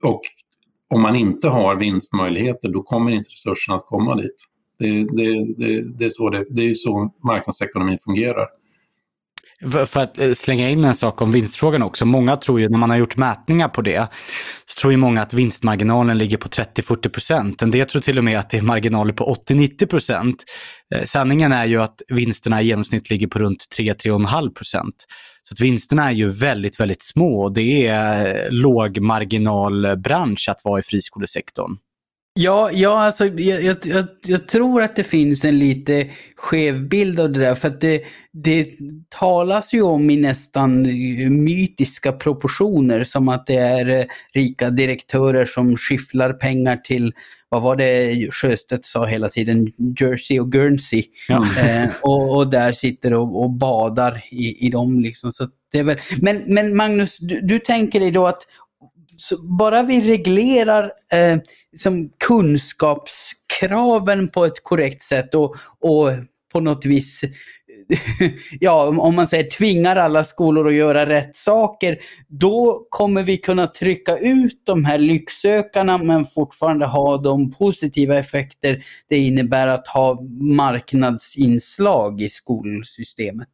och 0.03 0.21
om 0.89 1.01
man 1.01 1.15
inte 1.15 1.49
har 1.49 1.75
vinstmöjligheter 1.75 2.69
då 2.69 2.83
kommer 2.83 3.11
inte 3.11 3.29
resurserna 3.29 3.77
att 3.77 3.85
komma 3.85 4.15
dit. 4.15 4.45
Det, 4.79 5.03
det, 5.03 5.53
det, 5.57 5.97
det 5.97 6.05
är, 6.05 6.09
så 6.09 6.29
det, 6.29 6.45
det 6.49 6.69
är 6.69 6.73
så 6.73 7.13
marknadsekonomin 7.23 7.97
fungerar. 7.97 8.47
För 9.69 9.97
att 9.99 10.17
eh, 10.17 10.33
slänga 10.33 10.69
in 10.69 10.83
en 10.83 10.95
sak 10.95 11.21
om 11.21 11.31
vinstfrågan 11.31 11.83
också. 11.83 12.05
Många 12.05 12.37
tror 12.37 12.61
ju, 12.61 12.69
när 12.69 12.77
man 12.77 12.89
har 12.89 12.97
gjort 12.97 13.17
mätningar 13.17 13.67
på 13.67 13.81
det, 13.81 14.07
så 14.65 14.81
tror 14.81 14.93
ju 14.93 14.97
många 14.97 15.21
att 15.21 15.33
vinstmarginalen 15.33 16.17
ligger 16.17 16.37
på 16.37 16.47
30-40 16.47 17.09
procent. 17.09 17.61
En 17.61 17.71
del 17.71 17.87
tror 17.87 18.01
till 18.01 18.17
och 18.17 18.23
med 18.23 18.39
att 18.39 18.49
det 18.49 18.57
är 18.57 18.61
marginaler 18.61 19.13
på 19.13 19.35
80-90 19.49 19.85
procent. 19.85 20.43
Eh, 20.95 21.03
sanningen 21.03 21.51
är 21.51 21.65
ju 21.65 21.81
att 21.81 22.01
vinsterna 22.07 22.61
i 22.61 22.65
genomsnitt 22.65 23.09
ligger 23.09 23.27
på 23.27 23.39
runt 23.39 23.67
3-3,5 23.77 24.53
procent. 24.53 24.95
Så 25.43 25.53
att 25.53 25.59
vinsterna 25.59 26.09
är 26.09 26.13
ju 26.13 26.29
väldigt, 26.29 26.79
väldigt 26.79 27.03
små 27.03 27.43
och 27.43 27.53
det 27.53 27.87
är 27.87 28.25
eh, 28.25 28.51
lågmarginalbransch 28.51 30.49
att 30.49 30.61
vara 30.63 30.79
i 30.79 30.83
friskolesektorn. 30.83 31.77
Ja, 32.33 32.69
ja 32.71 33.01
alltså, 33.01 33.25
jag, 33.25 33.63
jag, 33.63 33.77
jag, 33.83 34.05
jag, 34.25 34.47
tror 34.47 34.81
att 34.81 34.95
det 34.95 35.03
finns 35.03 35.45
en 35.45 35.59
lite 35.59 36.09
skev 36.35 36.89
bild 36.89 37.19
av 37.19 37.31
det 37.31 37.39
där. 37.39 37.55
För 37.55 37.67
att 37.67 37.81
det, 37.81 38.03
det 38.31 38.69
talas 39.09 39.73
ju 39.73 39.81
om 39.81 40.09
i 40.09 40.17
nästan 40.17 40.81
mytiska 41.43 42.11
proportioner. 42.11 43.03
Som 43.03 43.29
att 43.29 43.47
det 43.47 43.55
är 43.55 43.99
eh, 43.99 44.05
rika 44.33 44.69
direktörer 44.69 45.45
som 45.45 45.77
skifflar 45.77 46.33
pengar 46.33 46.77
till, 46.77 47.13
vad 47.49 47.61
var 47.61 47.75
det 47.75 48.31
Sjöstedt 48.31 48.85
sa 48.85 49.05
hela 49.05 49.29
tiden, 49.29 49.71
Jersey 49.99 50.39
och 50.39 50.51
Guernsey. 50.51 51.03
Ja. 51.27 51.45
Eh, 51.59 51.89
och, 52.01 52.37
och, 52.37 52.49
där 52.49 52.71
sitter 52.71 53.13
och, 53.13 53.43
och 53.43 53.51
badar 53.51 54.23
i, 54.31 54.65
i 54.67 54.69
dem. 54.69 54.99
Liksom. 54.99 55.31
Så 55.31 55.47
det 55.71 55.79
är 55.79 55.83
väl, 55.83 55.97
men, 56.21 56.43
men 56.47 56.75
Magnus, 56.75 57.17
du, 57.17 57.41
du 57.41 57.59
tänker 57.59 57.99
dig 57.99 58.11
då 58.11 58.27
att 58.27 58.41
bara 59.59 59.83
vi 59.83 60.11
reglerar 60.11 60.83
eh, 61.13 61.37
liksom 61.71 62.09
kunskapskraven 62.27 64.27
på 64.27 64.45
ett 64.45 64.63
korrekt 64.63 65.01
sätt 65.01 65.35
och, 65.35 65.55
och 65.79 66.11
på 66.51 66.59
något 66.59 66.85
vis 66.85 67.23
ja, 68.59 68.93
om 68.97 69.15
man 69.15 69.27
säger 69.27 69.49
tvingar 69.49 69.95
alla 69.95 70.23
skolor 70.23 70.67
att 70.67 70.73
göra 70.73 71.05
rätt 71.05 71.35
saker, 71.35 71.97
då 72.27 72.85
kommer 72.89 73.23
vi 73.23 73.37
kunna 73.37 73.67
trycka 73.67 74.17
ut 74.17 74.61
de 74.65 74.85
här 74.85 74.97
lycksökarna 74.97 75.97
men 75.97 76.25
fortfarande 76.25 76.85
ha 76.85 77.17
de 77.17 77.51
positiva 77.51 78.15
effekter 78.15 78.83
det 79.09 79.17
innebär 79.17 79.67
att 79.67 79.87
ha 79.87 80.19
marknadsinslag 80.57 82.21
i 82.21 82.29
skolsystemet. 82.29 83.47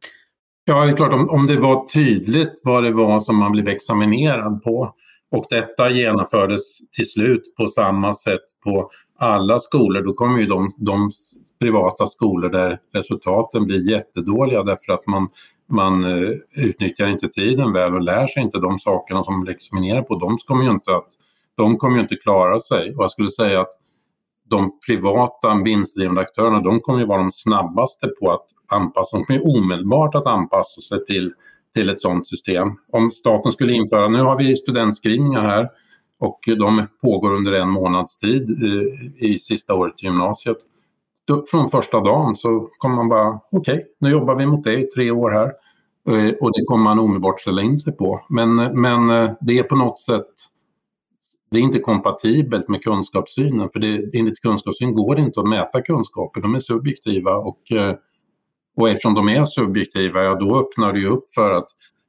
Ja, 0.64 0.84
det 0.84 0.90
är 0.90 0.96
klart 0.96 1.12
om, 1.12 1.30
om 1.30 1.46
det 1.46 1.56
var 1.56 1.86
tydligt 1.86 2.52
vad 2.64 2.84
det 2.84 2.92
var 2.92 3.20
som 3.20 3.36
man 3.36 3.52
blev 3.52 3.68
examinerad 3.68 4.62
på 4.62 4.94
och 5.30 5.46
detta 5.50 5.90
genomfördes 5.90 6.78
till 6.92 7.10
slut 7.10 7.56
på 7.56 7.66
samma 7.66 8.14
sätt 8.14 8.44
på 8.64 8.90
alla 9.18 9.58
skolor, 9.58 10.02
då 10.02 10.12
kommer 10.12 10.38
ju 10.38 10.46
de, 10.46 10.68
de 10.78 11.10
privata 11.60 12.06
skolor 12.06 12.48
där 12.48 12.78
resultaten 12.94 13.66
blir 13.66 13.90
jättedåliga 13.90 14.62
därför 14.62 14.92
att 14.92 15.06
man, 15.06 15.28
man 15.72 16.04
eh, 16.04 16.30
utnyttjar 16.56 17.08
inte 17.08 17.28
tiden 17.28 17.72
väl 17.72 17.94
och 17.94 18.02
lär 18.02 18.26
sig 18.26 18.42
inte 18.42 18.58
de 18.58 18.78
sakerna 18.78 19.24
som 19.24 19.34
liksom 19.34 19.38
man 19.38 19.54
examinerar 19.54 20.02
på. 20.02 20.18
De 20.18 20.36
kommer 20.46 20.64
ju 20.64 20.70
inte, 20.70 20.96
att, 20.96 21.08
de 21.56 21.76
kommer 21.76 21.96
ju 21.96 22.02
inte 22.02 22.16
klara 22.16 22.60
sig. 22.60 22.94
Och 22.94 23.02
jag 23.02 23.10
skulle 23.10 23.30
säga 23.30 23.60
att 23.60 23.72
de 24.50 24.78
privata 24.88 25.54
vinstdrivande 25.64 26.20
aktörerna, 26.20 26.60
de 26.60 26.80
kommer 26.80 26.98
ju 26.98 27.06
vara 27.06 27.18
de 27.18 27.30
snabbaste 27.30 28.08
på 28.08 28.30
att 28.30 28.46
anpassa, 28.72 29.16
de 29.16 29.24
kommer 29.24 29.40
ju 29.40 29.58
omedelbart 29.58 30.14
att 30.14 30.26
anpassa 30.26 30.80
sig 30.80 31.04
till, 31.04 31.32
till 31.78 31.90
ett 31.90 32.00
sådant 32.00 32.26
system. 32.26 32.68
Om 32.92 33.10
staten 33.10 33.52
skulle 33.52 33.72
införa, 33.72 34.08
nu 34.08 34.18
har 34.18 34.38
vi 34.38 34.56
studentskrivningar 34.56 35.40
här 35.40 35.68
och 36.20 36.40
de 36.58 36.86
pågår 37.02 37.34
under 37.34 37.52
en 37.52 37.68
månads 37.68 38.18
tid 38.18 38.50
i, 38.50 39.26
i 39.26 39.38
sista 39.38 39.74
året 39.74 39.94
i 40.02 40.06
gymnasiet. 40.06 40.56
Från 41.50 41.68
första 41.68 42.00
dagen 42.00 42.36
så 42.36 42.68
kommer 42.78 42.96
man 42.96 43.08
bara, 43.08 43.40
okej, 43.50 43.74
okay, 43.74 43.84
nu 43.98 44.10
jobbar 44.10 44.34
vi 44.34 44.46
mot 44.46 44.64
det 44.64 44.80
i 44.80 44.86
tre 44.86 45.10
år 45.10 45.30
här. 45.30 45.52
Eh, 46.08 46.34
och 46.40 46.52
det 46.52 46.64
kommer 46.66 46.84
man 46.84 46.98
omedelbart 46.98 47.40
ställa 47.40 47.62
in 47.62 47.76
sig 47.76 47.92
på. 47.92 48.20
Men, 48.28 48.56
men 48.56 49.10
eh, 49.10 49.30
det 49.40 49.58
är 49.58 49.62
på 49.62 49.76
något 49.76 50.00
sätt 50.00 50.26
det 51.50 51.58
är 51.58 51.62
inte 51.62 51.78
kompatibelt 51.78 52.68
med 52.68 52.82
kunskapssynen 52.82 53.68
för 53.72 53.80
det, 53.80 54.18
enligt 54.18 54.40
kunskapssyn 54.40 54.94
går 54.94 55.14
det 55.14 55.22
inte 55.22 55.40
att 55.40 55.48
mäta 55.48 55.82
kunskaper, 55.82 56.40
de 56.40 56.54
är 56.54 56.58
subjektiva 56.58 57.34
och, 57.36 57.72
eh, 57.72 57.94
och 58.78 58.88
eftersom 58.88 59.14
de 59.14 59.28
är 59.28 59.44
subjektiva, 59.44 60.22
ja 60.22 60.34
då 60.34 60.60
öppnar 60.60 60.92
det 60.92 61.00
ju 61.00 61.08
upp 61.08 61.30
för 61.34 61.50
att 61.50 61.66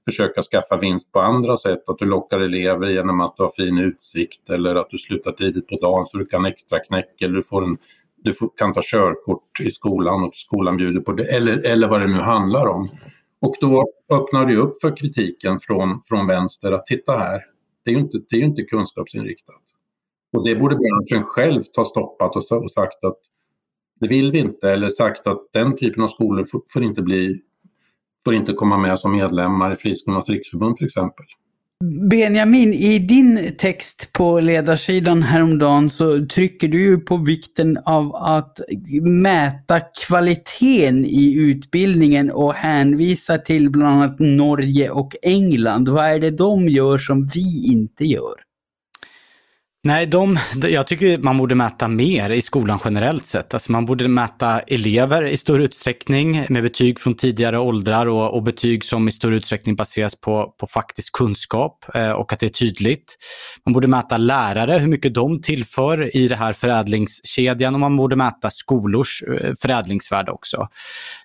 försöka 0.09 0.41
skaffa 0.41 0.77
vinst 0.77 1.11
på 1.11 1.19
andra 1.19 1.57
sätt, 1.57 1.89
att 1.89 1.97
du 1.97 2.05
lockar 2.05 2.39
elever 2.39 2.87
genom 2.87 3.21
att 3.21 3.37
du 3.37 3.43
har 3.43 3.49
fin 3.49 3.77
utsikt 3.77 4.49
eller 4.49 4.75
att 4.75 4.89
du 4.89 4.97
slutar 4.97 5.31
tidigt 5.31 5.67
på 5.67 5.75
dagen 5.75 6.05
så 6.05 6.17
du 6.17 6.25
kan 6.25 6.45
extra 6.45 6.79
knäck 6.79 7.21
eller 7.21 7.35
du, 7.35 7.43
får 7.43 7.63
en, 7.63 7.77
du 8.17 8.33
får, 8.33 8.49
kan 8.57 8.73
ta 8.73 8.81
körkort 8.83 9.59
i 9.63 9.71
skolan 9.71 10.23
och 10.23 10.33
skolan 10.33 10.77
bjuder 10.77 11.01
på 11.01 11.11
det 11.11 11.23
eller, 11.23 11.67
eller 11.67 11.89
vad 11.89 12.01
det 12.01 12.07
nu 12.07 12.19
handlar 12.19 12.67
om. 12.67 12.87
Och 13.41 13.55
då 13.61 13.85
öppnar 14.13 14.45
det 14.45 14.55
upp 14.55 14.81
för 14.81 14.97
kritiken 14.97 15.59
från, 15.59 16.01
från 16.05 16.27
vänster 16.27 16.71
att 16.71 16.85
titta 16.85 17.17
här, 17.17 17.41
det 17.85 17.91
är 17.91 17.95
ju 17.95 18.01
inte, 18.01 18.17
det 18.29 18.35
är 18.35 18.41
inte 18.41 18.63
kunskapsinriktat. 18.63 19.61
Och 20.37 20.47
det 20.47 20.55
borde 20.55 20.75
branschen 20.75 21.23
själv 21.23 21.59
ta 21.73 21.85
stoppat 21.85 22.35
och 22.35 22.71
sagt 22.71 23.03
att 23.03 23.19
det 23.99 24.07
vill 24.07 24.31
vi 24.31 24.39
inte 24.39 24.71
eller 24.71 24.89
sagt 24.89 25.27
att 25.27 25.39
den 25.53 25.77
typen 25.77 26.03
av 26.03 26.07
skolor 26.07 26.43
får, 26.43 26.61
får 26.73 26.83
inte 26.83 27.01
bli 27.01 27.41
får 28.25 28.33
inte 28.33 28.53
komma 28.53 28.77
med 28.77 28.99
som 28.99 29.11
medlemmar 29.11 29.73
i 29.73 29.75
Friskolornas 29.75 30.29
riksförbund 30.29 30.77
till 30.77 30.85
exempel. 30.85 31.25
Benjamin, 32.09 32.73
i 32.73 32.99
din 32.99 33.55
text 33.57 34.13
på 34.13 34.39
ledarsidan 34.39 35.23
häromdagen 35.23 35.89
så 35.89 36.25
trycker 36.25 36.67
du 36.67 36.81
ju 36.81 36.97
på 36.97 37.17
vikten 37.17 37.77
av 37.85 38.15
att 38.15 38.59
mäta 39.01 39.79
kvaliteten 39.79 41.05
i 41.05 41.33
utbildningen 41.33 42.31
och 42.31 42.53
hänvisar 42.53 43.37
till 43.37 43.71
bland 43.71 43.93
annat 43.93 44.19
Norge 44.19 44.89
och 44.89 45.15
England. 45.21 45.89
Vad 45.89 46.05
är 46.05 46.19
det 46.19 46.31
de 46.31 46.69
gör 46.69 46.97
som 46.97 47.27
vi 47.27 47.71
inte 47.71 48.05
gör? 48.05 48.48
Nej, 49.83 50.05
de, 50.05 50.39
jag 50.61 50.87
tycker 50.87 51.17
man 51.17 51.37
borde 51.37 51.55
mäta 51.55 51.87
mer 51.87 52.29
i 52.29 52.41
skolan 52.41 52.79
generellt 52.85 53.27
sett. 53.27 53.53
Alltså 53.53 53.71
man 53.71 53.85
borde 53.85 54.07
mäta 54.07 54.59
elever 54.59 55.25
i 55.25 55.37
större 55.37 55.63
utsträckning 55.63 56.45
med 56.49 56.63
betyg 56.63 56.99
från 56.99 57.15
tidigare 57.15 57.59
åldrar 57.59 58.05
och, 58.05 58.33
och 58.33 58.43
betyg 58.43 58.85
som 58.85 59.07
i 59.07 59.11
större 59.11 59.35
utsträckning 59.35 59.75
baseras 59.75 60.15
på, 60.15 60.53
på 60.59 60.67
faktisk 60.67 61.13
kunskap 61.13 61.85
eh, 61.93 62.11
och 62.11 62.33
att 62.33 62.39
det 62.39 62.45
är 62.45 62.49
tydligt. 62.49 63.17
Man 63.65 63.73
borde 63.73 63.87
mäta 63.87 64.17
lärare, 64.17 64.77
hur 64.77 64.87
mycket 64.87 65.13
de 65.13 65.41
tillför 65.41 66.15
i 66.17 66.27
det 66.27 66.35
här 66.35 66.53
förädlingskedjan 66.53 67.73
och 67.73 67.79
man 67.79 67.97
borde 67.97 68.15
mäta 68.15 68.51
skolors 68.51 69.23
eh, 69.23 69.53
förädlingsvärde 69.61 70.31
också. 70.31 70.67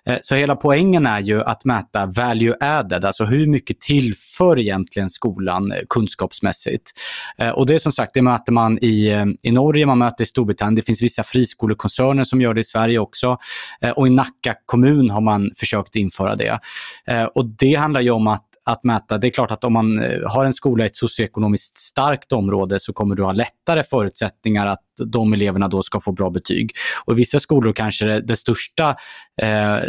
Eh, 0.05 0.17
så 0.21 0.35
hela 0.35 0.55
poängen 0.55 1.05
är 1.05 1.19
ju 1.19 1.41
att 1.41 1.65
mäta 1.65 2.05
value 2.05 2.55
added, 2.59 3.05
alltså 3.05 3.25
hur 3.25 3.47
mycket 3.47 3.81
tillför 3.81 4.59
egentligen 4.59 5.09
skolan 5.09 5.71
eh, 5.71 5.77
kunskapsmässigt. 5.89 6.91
Eh, 7.37 7.49
och 7.49 7.65
det 7.65 7.75
är 7.75 7.79
som 7.79 7.91
sagt, 7.91 8.13
det 8.13 8.21
möter 8.45 8.51
man 8.51 8.79
i, 8.81 9.07
eh, 9.07 9.25
i 9.41 9.51
Norge, 9.51 9.85
man 9.85 9.97
möter 9.97 10.23
i 10.23 10.27
Storbritannien. 10.27 10.75
Det 10.75 10.81
finns 10.81 11.01
vissa 11.01 11.23
friskolekoncerner 11.23 12.23
som 12.23 12.41
gör 12.41 12.53
det 12.53 12.61
i 12.61 12.63
Sverige 12.63 12.99
också. 12.99 13.37
Eh, 13.81 13.91
och 13.91 14.07
i 14.07 14.09
Nacka 14.09 14.55
kommun 14.65 15.09
har 15.09 15.21
man 15.21 15.51
försökt 15.55 15.95
införa 15.95 16.35
det. 16.35 16.59
Eh, 17.07 17.23
och 17.23 17.45
det 17.45 17.75
handlar 17.75 18.01
ju 18.01 18.11
om 18.11 18.27
att 18.27 18.43
att 18.67 18.83
mäta. 18.83 19.17
Det 19.17 19.27
är 19.27 19.31
klart 19.31 19.51
att 19.51 19.63
om 19.63 19.73
man 19.73 20.03
har 20.25 20.45
en 20.45 20.53
skola 20.53 20.83
i 20.83 20.87
ett 20.87 20.95
socioekonomiskt 20.95 21.77
starkt 21.77 22.31
område 22.31 22.79
så 22.79 22.93
kommer 22.93 23.15
du 23.15 23.23
ha 23.23 23.31
lättare 23.31 23.83
förutsättningar 23.83 24.67
att 24.67 24.81
de 25.05 25.33
eleverna 25.33 25.67
då 25.67 25.83
ska 25.83 25.99
få 25.99 26.11
bra 26.11 26.29
betyg. 26.29 26.71
Och 27.05 27.13
I 27.13 27.15
vissa 27.15 27.39
skolor 27.39 27.73
kanske 27.73 28.05
det, 28.05 28.21
det 28.21 28.35
största 28.35 28.95
eh, 29.41 29.79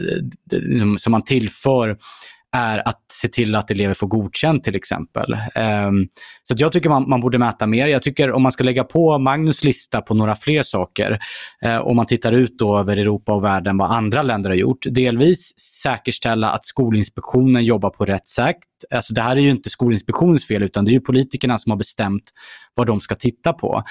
som, 0.50 0.60
liksom, 0.62 0.98
som 0.98 1.10
man 1.12 1.22
tillför 1.22 1.96
är 2.56 2.88
att 2.88 3.02
se 3.12 3.28
till 3.28 3.54
att 3.54 3.70
elever 3.70 3.94
får 3.94 4.06
godkänt 4.06 4.64
till 4.64 4.76
exempel. 4.76 5.32
Um, 5.32 6.08
så 6.44 6.54
jag 6.56 6.72
tycker 6.72 6.88
man, 6.88 7.08
man, 7.08 7.20
borde 7.20 7.38
mäta 7.38 7.66
mer. 7.66 7.86
Jag 7.86 8.02
tycker 8.02 8.32
om 8.32 8.42
man 8.42 8.52
ska 8.52 8.64
lägga 8.64 8.84
på 8.84 9.18
Magnus 9.18 9.64
lista 9.64 10.00
på 10.00 10.14
några 10.14 10.36
fler 10.36 10.62
saker, 10.62 11.18
uh, 11.66 11.78
om 11.78 11.96
man 11.96 12.06
tittar 12.06 12.32
ut 12.32 12.58
då 12.58 12.78
över 12.78 12.96
Europa 12.96 13.32
och 13.32 13.44
världen 13.44 13.78
vad 13.78 13.90
andra 13.90 14.22
länder 14.22 14.50
har 14.50 14.56
gjort. 14.56 14.86
Delvis 14.90 15.58
säkerställa 15.58 16.50
att 16.50 16.66
Skolinspektionen 16.66 17.64
jobbar 17.64 17.90
på 17.90 18.04
rätt 18.04 18.28
sätt. 18.28 18.56
Alltså 18.94 19.14
det 19.14 19.20
här 19.20 19.36
är 19.36 19.40
ju 19.40 19.50
inte 19.50 19.70
Skolinspektionens 19.70 20.46
fel 20.46 20.62
utan 20.62 20.84
det 20.84 20.90
är 20.90 20.92
ju 20.92 21.00
politikerna 21.00 21.58
som 21.58 21.70
har 21.70 21.76
bestämt 21.76 22.32
vad 22.76 22.86
de 22.86 23.00
ska 23.00 23.14
titta 23.14 23.52
på. 23.52 23.82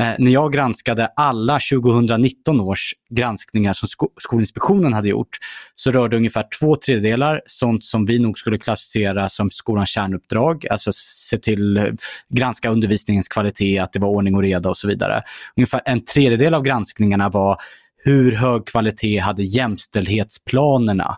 Eh, 0.00 0.12
när 0.18 0.32
jag 0.32 0.52
granskade 0.52 1.06
alla 1.06 1.60
2019 1.72 2.60
års 2.60 2.94
granskningar 3.10 3.72
som 3.72 3.88
sko 3.88 4.08
Skolinspektionen 4.20 4.92
hade 4.92 5.08
gjort 5.08 5.36
så 5.74 5.90
rörde 5.90 6.16
ungefär 6.16 6.44
två 6.58 6.76
tredjedelar 6.76 7.40
sånt 7.46 7.84
som 7.84 8.03
vi 8.06 8.18
nog 8.18 8.38
skulle 8.38 8.58
klassificera 8.58 9.28
som 9.28 9.50
skolans 9.50 9.90
kärnuppdrag, 9.90 10.66
alltså 10.70 10.90
se 10.94 11.38
till 11.38 11.96
granska 12.28 12.70
undervisningens 12.70 13.28
kvalitet, 13.28 13.78
att 13.78 13.92
det 13.92 13.98
var 13.98 14.08
ordning 14.08 14.34
och 14.34 14.42
reda 14.42 14.68
och 14.68 14.76
så 14.76 14.88
vidare. 14.88 15.22
Ungefär 15.56 15.80
en 15.84 16.04
tredjedel 16.04 16.54
av 16.54 16.62
granskningarna 16.62 17.28
var 17.28 17.56
hur 18.04 18.32
hög 18.32 18.66
kvalitet 18.66 19.18
hade 19.18 19.42
jämställdhetsplanerna? 19.42 21.16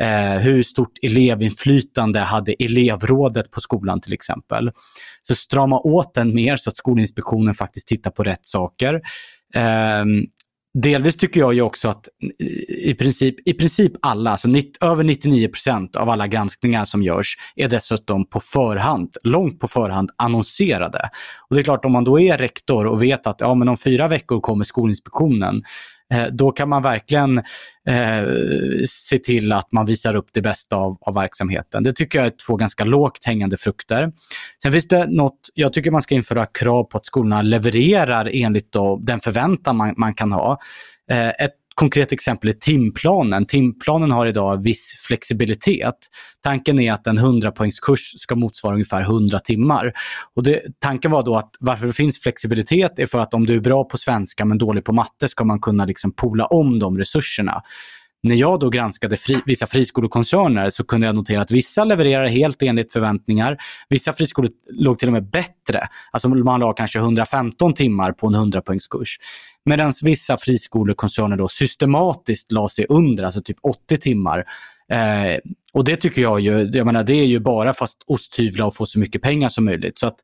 Eh, 0.00 0.40
hur 0.40 0.62
stort 0.62 0.98
elevinflytande 1.02 2.20
hade 2.20 2.52
elevrådet 2.52 3.50
på 3.50 3.60
skolan 3.60 4.00
till 4.00 4.12
exempel? 4.12 4.70
Så 5.22 5.34
strama 5.34 5.78
åt 5.78 6.14
den 6.14 6.34
mer 6.34 6.56
så 6.56 6.70
att 6.70 6.76
Skolinspektionen 6.76 7.54
faktiskt 7.54 7.88
tittar 7.88 8.10
på 8.10 8.22
rätt 8.24 8.46
saker. 8.46 8.94
Eh, 9.54 10.04
delvis 10.74 11.16
tycker 11.16 11.40
jag 11.40 11.54
ju 11.54 11.62
också 11.62 11.88
att 11.88 12.08
i 12.84 12.94
princip, 12.94 13.48
i 13.48 13.54
princip 13.54 13.92
alla, 14.02 14.30
alltså 14.30 14.48
90, 14.48 14.84
över 14.84 15.04
99% 15.04 15.96
av 15.96 16.10
alla 16.10 16.26
granskningar 16.26 16.84
som 16.84 17.02
görs 17.02 17.36
är 17.56 17.68
dessutom 17.68 18.28
på 18.28 18.40
förhand, 18.40 19.16
långt 19.22 19.60
på 19.60 19.68
förhand 19.68 20.10
annonserade. 20.16 21.10
Och 21.48 21.54
det 21.54 21.60
är 21.60 21.64
klart 21.64 21.84
om 21.84 21.92
man 21.92 22.04
då 22.04 22.20
är 22.20 22.38
rektor 22.38 22.86
och 22.86 23.02
vet 23.02 23.26
att 23.26 23.40
ja, 23.40 23.54
men 23.54 23.68
om 23.68 23.76
fyra 23.76 24.08
veckor 24.08 24.40
kommer 24.40 24.64
Skolinspektionen, 24.64 25.62
Eh, 26.12 26.26
då 26.26 26.52
kan 26.52 26.68
man 26.68 26.82
verkligen 26.82 27.38
eh, 27.88 28.24
se 28.88 29.18
till 29.18 29.52
att 29.52 29.72
man 29.72 29.86
visar 29.86 30.16
upp 30.16 30.28
det 30.32 30.42
bästa 30.42 30.76
av, 30.76 30.98
av 31.00 31.14
verksamheten. 31.14 31.82
Det 31.82 31.92
tycker 31.92 32.18
jag 32.18 32.26
är 32.26 32.32
två 32.46 32.56
ganska 32.56 32.84
lågt 32.84 33.24
hängande 33.24 33.56
frukter. 33.56 34.12
Sen 34.62 34.72
finns 34.72 34.88
det 34.88 35.06
något, 35.06 35.38
jag 35.54 35.72
tycker 35.72 35.90
man 35.90 36.02
ska 36.02 36.14
införa 36.14 36.46
krav 36.46 36.84
på 36.84 36.98
att 36.98 37.06
skolorna 37.06 37.42
levererar 37.42 38.30
enligt 38.32 38.72
då, 38.72 39.00
den 39.02 39.20
förväntan 39.20 39.76
man, 39.76 39.94
man 39.96 40.14
kan 40.14 40.32
ha. 40.32 40.58
Eh, 41.10 41.28
ett 41.28 41.54
konkret 41.74 42.12
exempel 42.12 42.50
är 42.50 42.52
timplanen. 42.52 43.46
Timplanen 43.46 44.10
har 44.10 44.26
idag 44.26 44.62
viss 44.62 44.94
flexibilitet. 45.06 45.94
Tanken 46.42 46.78
är 46.78 46.92
att 46.92 47.06
en 47.06 47.18
100-poängskurs 47.18 48.16
ska 48.16 48.36
motsvara 48.36 48.74
ungefär 48.74 49.02
100 49.02 49.40
timmar. 49.40 49.92
Och 50.34 50.42
det, 50.42 50.62
tanken 50.78 51.10
var 51.10 51.22
då 51.22 51.36
att 51.36 51.50
varför 51.60 51.86
det 51.86 51.92
finns 51.92 52.20
flexibilitet 52.20 52.98
är 52.98 53.06
för 53.06 53.18
att 53.18 53.34
om 53.34 53.46
du 53.46 53.54
är 53.54 53.60
bra 53.60 53.84
på 53.84 53.98
svenska 53.98 54.44
men 54.44 54.58
dålig 54.58 54.84
på 54.84 54.92
matte 54.92 55.28
ska 55.28 55.44
man 55.44 55.60
kunna 55.60 55.84
liksom 55.84 56.12
pola 56.12 56.46
om 56.46 56.78
de 56.78 56.98
resurserna 56.98 57.62
när 58.24 58.34
jag 58.34 58.60
då 58.60 58.68
granskade 58.68 59.16
fri, 59.16 59.40
vissa 59.46 59.66
friskolekoncerner 59.66 60.70
så 60.70 60.84
kunde 60.84 61.06
jag 61.06 61.14
notera 61.14 61.40
att 61.40 61.50
vissa 61.50 61.84
levererar 61.84 62.26
helt 62.26 62.62
enligt 62.62 62.92
förväntningar. 62.92 63.56
Vissa 63.88 64.12
friskolor 64.12 64.50
låg 64.72 64.98
till 64.98 65.08
och 65.08 65.12
med 65.12 65.30
bättre. 65.30 65.88
Alltså 66.10 66.28
man 66.28 66.60
la 66.60 66.72
kanske 66.72 66.98
115 66.98 67.74
timmar 67.74 68.12
på 68.12 68.26
en 68.26 68.36
100-poängskurs. 68.36 69.08
Medan 69.64 69.92
vissa 70.02 70.36
friskolekoncerner 70.36 71.36
då 71.36 71.48
systematiskt 71.48 72.52
la 72.52 72.68
sig 72.68 72.86
under, 72.88 73.24
alltså 73.24 73.42
typ 73.42 73.58
80 73.62 73.96
timmar. 73.96 74.44
Eh, 74.92 75.38
och 75.72 75.84
det 75.84 75.96
tycker 75.96 76.22
jag 76.22 76.40
ju, 76.40 76.70
jag 76.72 76.86
menar 76.86 77.04
det 77.04 77.14
är 77.14 77.26
ju 77.26 77.40
bara 77.40 77.74
fast 77.74 77.98
osthyvla 78.06 78.66
och 78.66 78.74
få 78.74 78.86
så 78.86 78.98
mycket 78.98 79.22
pengar 79.22 79.48
som 79.48 79.64
möjligt. 79.64 79.98
Så 79.98 80.06
att 80.06 80.16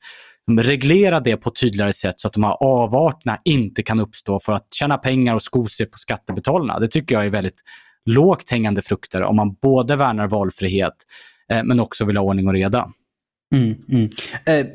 reglera 0.58 1.20
det 1.20 1.36
på 1.36 1.48
ett 1.48 1.60
tydligare 1.60 1.92
sätt 1.92 2.20
så 2.20 2.28
att 2.28 2.34
de 2.34 2.44
här 2.44 2.56
avarterna 2.60 3.38
inte 3.44 3.82
kan 3.82 4.00
uppstå 4.00 4.40
för 4.40 4.52
att 4.52 4.66
tjäna 4.74 4.98
pengar 4.98 5.34
och 5.34 5.42
sko 5.42 5.68
sig 5.68 5.86
på 5.86 5.98
skattebetalarna. 5.98 6.78
Det 6.78 6.88
tycker 6.88 7.14
jag 7.14 7.26
är 7.26 7.30
väldigt 7.30 7.62
lågt 8.10 8.50
hängande 8.50 8.82
frukter 8.82 9.22
om 9.22 9.36
man 9.36 9.54
både 9.62 9.96
värnar 9.96 10.26
valfrihet 10.26 10.94
eh, 11.50 11.62
men 11.64 11.80
också 11.80 12.04
vill 12.04 12.16
ha 12.16 12.24
ordning 12.24 12.48
och 12.48 12.54
reda. 12.54 12.92
Mm, 13.54 13.74
mm. 13.88 14.10
Eh, 14.46 14.66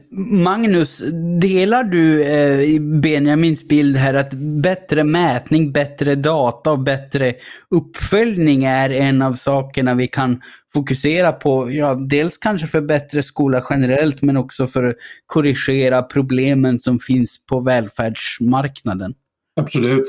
Magnus, 0.44 1.02
delar 1.42 1.84
du 1.84 2.24
eh, 2.24 2.82
Benjamins 2.82 3.68
bild 3.68 3.98
här 3.98 4.14
att 4.14 4.34
bättre 4.34 5.04
mätning, 5.04 5.72
bättre 5.72 6.16
data 6.16 6.72
och 6.72 6.80
bättre 6.80 7.36
uppföljning 7.70 8.66
är 8.66 8.90
en 8.90 9.22
av 9.22 9.34
sakerna 9.34 9.94
vi 9.94 10.08
kan 10.08 10.42
fokusera 10.74 11.32
på? 11.32 11.72
Ja, 11.72 11.94
dels 11.94 12.38
kanske 12.38 12.68
för 12.68 12.82
bättre 12.82 13.24
skola 13.24 13.64
generellt 13.70 14.22
men 14.22 14.38
också 14.38 14.68
för 14.68 14.84
att 14.84 14.96
korrigera 15.26 16.04
problemen 16.04 16.80
som 16.80 17.00
finns 17.00 17.46
på 17.46 17.60
välfärdsmarknaden. 17.60 19.14
Absolut. 19.62 20.06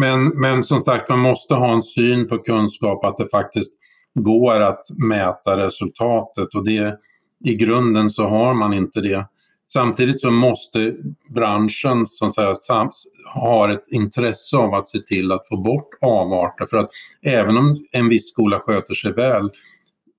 Men, 0.00 0.24
men 0.24 0.64
som 0.64 0.80
sagt, 0.80 1.08
man 1.08 1.18
måste 1.18 1.54
ha 1.54 1.72
en 1.72 1.82
syn 1.82 2.28
på 2.28 2.38
kunskap, 2.38 3.04
att 3.04 3.16
det 3.16 3.28
faktiskt 3.30 3.74
går 4.14 4.60
att 4.60 4.80
mäta 4.98 5.56
resultatet 5.56 6.54
och 6.54 6.64
det 6.64 6.98
i 7.44 7.54
grunden 7.54 8.10
så 8.10 8.28
har 8.28 8.54
man 8.54 8.72
inte 8.72 9.00
det. 9.00 9.26
Samtidigt 9.72 10.20
så 10.20 10.30
måste 10.30 10.94
branschen 11.34 12.06
som 12.06 12.30
säger, 12.30 12.54
ha 13.34 13.72
ett 13.72 13.88
intresse 13.90 14.56
av 14.56 14.74
att 14.74 14.88
se 14.88 14.98
till 14.98 15.32
att 15.32 15.48
få 15.48 15.56
bort 15.56 15.88
avarter 16.00 16.66
för 16.66 16.76
att 16.76 16.90
även 17.22 17.56
om 17.56 17.74
en 17.92 18.08
viss 18.08 18.28
skola 18.28 18.60
sköter 18.60 18.94
sig 18.94 19.12
väl, 19.12 19.50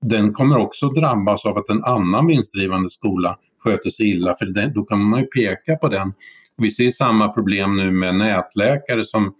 den 0.02 0.34
kommer 0.34 0.58
också 0.58 0.89
drabbas 0.89 1.46
av 1.46 1.58
att 1.58 1.70
en 1.70 1.84
annan 1.84 2.28
vinstdrivande 2.28 2.89
skola 2.89 3.38
sköter 3.63 3.89
sig 3.89 4.10
illa 4.10 4.36
för 4.36 4.74
då 4.74 4.84
kan 4.84 5.00
man 5.00 5.20
ju 5.20 5.26
peka 5.26 5.76
på 5.76 5.88
den. 5.88 6.13
Vi 6.58 6.72
ser 6.72 6.89
samma 6.89 7.30
problem 7.30 7.76
nu 7.76 7.92
med 7.92 8.15
nätläkare 8.15 9.04
som 9.04 9.34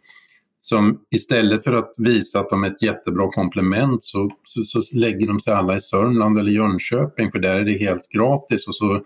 som 0.69 0.99
istället 1.15 1.63
för 1.63 1.73
att 1.73 1.93
visa 1.97 2.39
att 2.39 2.49
de 2.49 2.63
är 2.63 2.67
ett 2.67 2.82
jättebra 2.82 3.32
komplement 3.32 4.03
så, 4.03 4.29
så, 4.43 4.82
så, 4.82 4.97
lägger 4.97 5.27
de 5.27 5.39
sig 5.39 5.53
alla 5.53 5.75
i 5.75 5.79
Sörmland 5.79 6.38
eller 6.38 6.51
Jönköping 6.51 7.32
för 7.32 7.39
där 7.39 7.55
är 7.55 7.65
det 7.65 7.77
helt 7.77 8.10
gratis 8.10 8.67
och 8.67 8.75
så, 8.75 9.01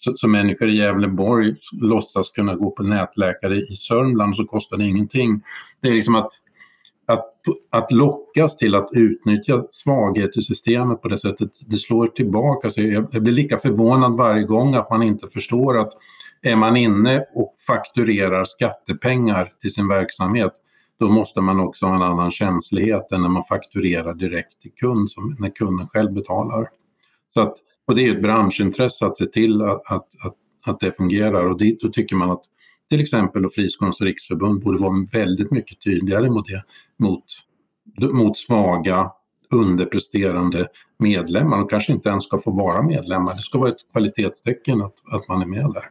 så, 0.00 0.12
så 0.16 0.28
människor 0.28 0.68
i 0.68 0.76
Gävleborg 0.76 1.54
låtsas 1.80 2.30
kunna 2.30 2.54
gå 2.54 2.70
på 2.70 2.82
nätläkare 2.82 3.56
i 3.56 3.76
Sörmland 3.76 4.36
så 4.36 4.44
kostar 4.44 4.76
det 4.76 4.84
ingenting. 4.84 5.42
Det 5.80 5.88
är 5.88 5.94
liksom 5.94 6.14
att, 6.14 6.32
att, 7.06 7.32
att 7.70 7.92
lockas 7.92 8.56
till 8.56 8.74
att 8.74 8.88
utnyttja 8.92 9.64
svaghet 9.70 10.36
i 10.36 10.42
systemet 10.42 11.02
på 11.02 11.08
det 11.08 11.18
sättet, 11.18 11.50
det 11.66 11.76
slår 11.76 12.06
tillbaka. 12.06 12.70
Så 12.70 12.82
jag, 12.82 13.06
jag 13.12 13.22
blir 13.22 13.32
lika 13.32 13.58
förvånad 13.58 14.16
varje 14.16 14.44
gång 14.44 14.74
att 14.74 14.90
man 14.90 15.02
inte 15.02 15.28
förstår 15.28 15.78
att 15.78 15.92
är 16.42 16.56
man 16.56 16.76
inne 16.76 17.24
och 17.34 17.54
fakturerar 17.66 18.44
skattepengar 18.44 19.52
till 19.60 19.72
sin 19.72 19.88
verksamhet 19.88 20.52
då 21.00 21.08
måste 21.08 21.40
man 21.40 21.60
också 21.60 21.86
ha 21.86 21.96
en 21.96 22.02
annan 22.02 22.30
känslighet 22.30 23.12
än 23.12 23.22
när 23.22 23.28
man 23.28 23.44
fakturerar 23.44 24.14
direkt 24.14 24.60
till 24.60 24.72
kund, 24.72 25.10
som 25.10 25.36
när 25.38 25.50
kunden 25.50 25.86
själv 25.86 26.12
betalar. 26.12 26.68
Så 27.34 27.40
att, 27.40 27.52
och 27.86 27.94
det 27.94 28.06
är 28.06 28.14
ett 28.14 28.22
branschintresse 28.22 29.06
att 29.06 29.16
se 29.16 29.26
till 29.26 29.62
att, 29.62 29.92
att, 29.92 30.08
att, 30.24 30.34
att 30.66 30.80
det 30.80 30.96
fungerar 30.96 31.44
och 31.44 31.58
dit, 31.58 31.80
då 31.80 31.88
tycker 31.88 32.16
man 32.16 32.30
att 32.30 32.42
till 32.90 33.00
exempel 33.00 33.48
Friskolornas 33.48 34.00
riksförbund 34.00 34.62
borde 34.62 34.82
vara 34.82 35.06
väldigt 35.12 35.50
mycket 35.50 35.80
tydligare 35.80 36.30
mot 36.30 36.46
det, 36.46 36.64
mot, 36.98 37.24
mot 38.12 38.38
svaga, 38.38 39.10
underpresterande 39.54 40.66
medlemmar. 40.98 41.58
De 41.58 41.68
kanske 41.68 41.92
inte 41.92 42.08
ens 42.08 42.24
ska 42.24 42.38
få 42.38 42.50
vara 42.50 42.82
medlemmar. 42.82 43.34
Det 43.34 43.42
ska 43.42 43.58
vara 43.58 43.70
ett 43.70 43.92
kvalitetstecken 43.92 44.82
att, 44.82 44.94
att 45.12 45.28
man 45.28 45.42
är 45.42 45.46
med 45.46 45.70
där. 45.74 45.84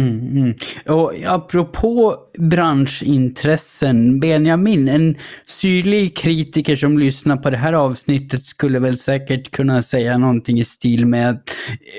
Mm, 0.00 0.36
mm. 0.36 0.54
Och 0.86 1.12
apropå 1.26 2.16
branschintressen, 2.38 4.20
Benjamin, 4.20 4.88
en 4.88 5.16
syrlig 5.46 6.16
kritiker 6.16 6.76
som 6.76 6.98
lyssnar 6.98 7.36
på 7.36 7.50
det 7.50 7.56
här 7.56 7.72
avsnittet 7.72 8.44
skulle 8.44 8.78
väl 8.78 8.98
säkert 8.98 9.50
kunna 9.50 9.82
säga 9.82 10.18
någonting 10.18 10.58
i 10.58 10.64
stil 10.64 11.06
med 11.06 11.30
att 11.30 11.50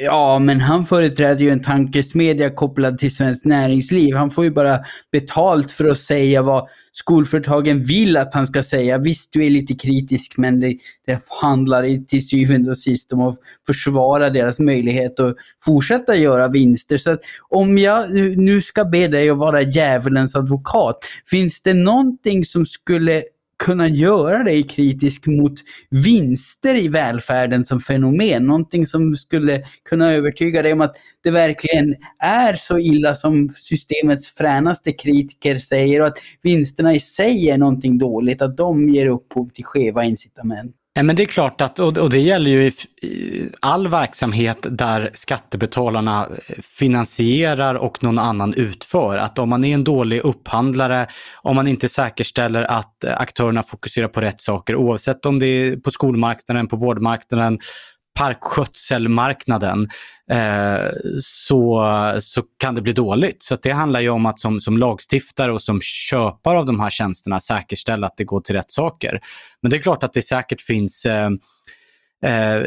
ja, 0.04 0.40
men 0.40 0.62
han 0.62 0.86
företräder 0.86 1.42
ju 1.42 1.50
en 1.50 1.62
tankesmedja 1.62 2.50
kopplad 2.50 2.98
till 2.98 3.16
Svenskt 3.16 3.46
Näringsliv. 3.46 4.16
Han 4.16 4.32
får 4.32 4.44
ju 4.44 4.52
bara 4.52 4.80
betalt 5.12 5.72
för 5.72 5.86
att 5.86 6.00
säga 6.00 6.42
vad 6.42 6.68
skolföretagen 6.92 7.84
vill 7.84 8.18
att 8.18 8.34
han 8.34 8.48
ska 8.48 8.64
säga. 8.64 8.98
Visst, 8.98 9.34
du 9.34 9.46
är 9.46 9.50
lite 9.50 9.74
kritisk, 9.76 10.34
men 10.38 10.60
det, 10.60 10.78
det 11.06 11.20
handlar 11.42 12.06
till 12.06 12.28
syvende 12.28 12.72
och 12.72 12.78
sist 12.78 13.14
om 13.14 13.22
att 13.22 13.38
försvara 13.66 14.30
deras 14.30 14.60
möjlighet 14.60 15.20
att 15.20 15.36
fortsätta 15.66 16.16
göra 16.16 16.48
vinster. 16.48 16.98
Så 16.98 17.12
att 17.12 17.22
om 17.50 17.78
jag 17.84 18.14
nu 18.38 18.62
ska 18.62 18.86
be 18.86 19.08
dig 19.08 19.30
att 19.30 19.38
vara 19.38 19.62
djävulens 19.62 20.36
advokat, 20.36 20.98
finns 21.26 21.62
det 21.62 21.74
någonting 21.74 22.46
som 22.46 22.66
skulle 22.66 23.24
kunna 23.64 23.88
göra 23.88 24.44
dig 24.44 24.64
kritisk 24.64 25.28
mot 25.28 25.54
vinster 25.90 26.76
i 26.76 26.88
välfärden 26.88 27.66
som 27.66 27.80
fenomen. 27.80 28.44
Någonting 28.44 28.88
som 28.88 29.16
skulle 29.16 29.64
kunna 29.90 30.12
övertyga 30.12 30.62
dig 30.62 30.74
om 30.74 30.82
att 30.82 30.96
det 31.24 31.32
verkligen 31.32 31.96
är 32.20 32.54
så 32.54 32.80
illa 32.80 33.16
som 33.16 33.50
systemets 33.50 34.34
fränaste 34.34 34.92
kritiker 34.92 35.60
säger 35.60 36.02
och 36.02 36.08
att 36.08 36.18
vinsterna 36.42 36.94
i 36.94 37.00
sig 37.00 37.50
är 37.50 37.58
någonting 37.58 37.98
dåligt, 37.98 38.42
att 38.42 38.58
de 38.58 38.90
ger 38.90 39.08
upphov 39.08 39.48
till 39.48 39.66
skeva 39.66 40.04
incitament. 40.04 40.76
Ja, 40.96 41.04
men 41.04 41.16
det 41.16 41.24
är 41.24 41.28
klart 41.28 41.62
att, 41.62 41.80
och 41.80 42.10
det 42.10 42.20
gäller 42.20 42.52
ju 42.52 42.72
i 43.02 43.50
all 43.60 43.88
verksamhet 43.88 44.58
där 44.70 45.10
skattebetalarna 45.14 46.28
eh, 46.48 46.56
finansierar 46.64 47.76
och 47.76 48.04
någon 48.04 48.20
annan 48.20 48.54
utför. 48.54 49.18
Att 49.18 49.40
om 49.40 49.50
man 49.50 49.64
är 49.64 49.74
en 49.74 49.84
dålig 49.84 50.20
upphandlare, 50.20 51.08
om 51.42 51.56
man 51.56 51.68
inte 51.68 51.90
säkerställer 51.90 52.64
att 52.64 53.04
eh, 53.04 53.22
aktörerna 53.22 53.64
fokuserar 53.64 54.08
på 54.08 54.22
rätt 54.22 54.42
saker, 54.42 54.76
oavsett 54.76 55.26
om 55.26 55.40
det 55.40 55.46
är 55.46 55.76
på 55.76 55.92
skolmarknaden, 55.92 56.68
på 56.68 56.76
vårdmarknaden, 56.76 57.60
parkskötselmarknaden 58.14 59.90
eh, 60.30 60.90
så, 61.22 61.82
så 62.22 62.44
kan 62.58 62.76
det 62.76 62.82
bli 62.82 62.94
dåligt. 62.94 63.44
Så 63.44 63.58
det 63.62 63.72
handlar 63.72 64.02
ju 64.02 64.10
om 64.10 64.26
att 64.26 64.40
som, 64.40 64.60
som 64.60 64.78
lagstiftare 64.78 65.54
och 65.54 65.62
som 65.62 65.82
köpare 65.82 66.60
av 66.60 66.66
de 66.66 66.80
här 66.80 66.90
tjänsterna 66.90 67.40
säkerställa 67.40 68.08
att 68.08 68.18
det 68.18 68.24
går 68.24 68.42
till 68.42 68.56
rätt 68.56 68.72
saker. 68.72 69.20
Men 69.62 69.72
det 69.72 69.78
är 69.78 69.82
klart 69.82 70.04
att 70.04 70.14
det 70.14 70.22
säkert 70.22 70.62
finns 70.62 71.06
eh, 71.06 71.30
eh, 72.24 72.62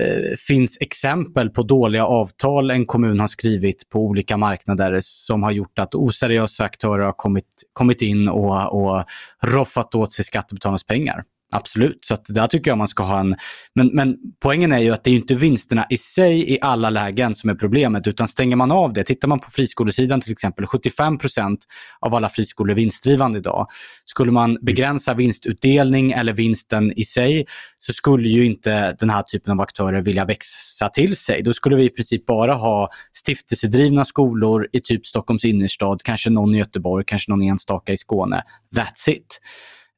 finns 0.46 0.78
exempel 0.80 1.50
på 1.50 1.62
dåliga 1.62 2.06
avtal 2.06 2.70
en 2.70 2.86
kommun 2.86 3.20
har 3.20 3.28
skrivit 3.28 3.88
på 3.88 4.00
olika 4.00 4.36
marknader 4.36 4.98
som 5.02 5.42
har 5.42 5.50
gjort 5.50 5.78
att 5.78 5.94
oseriösa 5.94 6.64
aktörer 6.64 7.04
har 7.04 7.12
kommit, 7.12 7.64
kommit 7.72 8.02
in 8.02 8.28
och, 8.28 8.72
och 8.72 9.04
roffat 9.42 9.94
åt 9.94 10.12
sig 10.12 10.24
skattebetalarnas 10.24 10.84
pengar. 10.84 11.24
Absolut, 11.52 11.98
så 12.04 12.14
att 12.14 12.24
där 12.28 12.46
tycker 12.46 12.70
jag 12.70 12.78
man 12.78 12.88
ska 12.88 13.02
ha 13.02 13.20
en... 13.20 13.36
Men, 13.74 13.90
men 13.92 14.16
poängen 14.40 14.72
är 14.72 14.78
ju 14.78 14.90
att 14.90 15.04
det 15.04 15.10
är 15.10 15.14
inte 15.14 15.34
vinsterna 15.34 15.86
i 15.90 15.98
sig 15.98 16.52
i 16.52 16.58
alla 16.60 16.90
lägen 16.90 17.34
som 17.34 17.50
är 17.50 17.54
problemet, 17.54 18.06
utan 18.06 18.28
stänger 18.28 18.56
man 18.56 18.70
av 18.70 18.92
det, 18.92 19.04
tittar 19.04 19.28
man 19.28 19.40
på 19.40 19.50
friskolesidan 19.50 20.20
till 20.20 20.32
exempel, 20.32 20.64
75% 20.64 21.56
av 22.00 22.14
alla 22.14 22.28
friskolor 22.28 22.70
är 22.70 22.74
vinstdrivande 22.74 23.38
idag. 23.38 23.66
Skulle 24.04 24.32
man 24.32 24.50
mm. 24.50 24.64
begränsa 24.64 25.14
vinstutdelning 25.14 26.12
eller 26.12 26.32
vinsten 26.32 26.92
i 26.96 27.04
sig 27.04 27.46
så 27.78 27.92
skulle 27.92 28.28
ju 28.28 28.44
inte 28.44 28.92
den 28.92 29.10
här 29.10 29.22
typen 29.22 29.52
av 29.52 29.60
aktörer 29.60 30.00
vilja 30.00 30.24
växa 30.24 30.88
till 30.88 31.16
sig. 31.16 31.42
Då 31.42 31.54
skulle 31.54 31.76
vi 31.76 31.84
i 31.84 31.90
princip 31.90 32.26
bara 32.26 32.54
ha 32.54 32.90
stiftelsedrivna 33.12 34.04
skolor 34.04 34.68
i 34.72 34.80
typ 34.80 35.06
Stockholms 35.06 35.44
innerstad, 35.44 36.02
kanske 36.02 36.30
någon 36.30 36.54
i 36.54 36.58
Göteborg, 36.58 37.04
kanske 37.06 37.30
någon 37.30 37.42
enstaka 37.42 37.92
i 37.92 37.96
Skåne. 37.96 38.42
That's 38.76 39.10
it. 39.10 39.40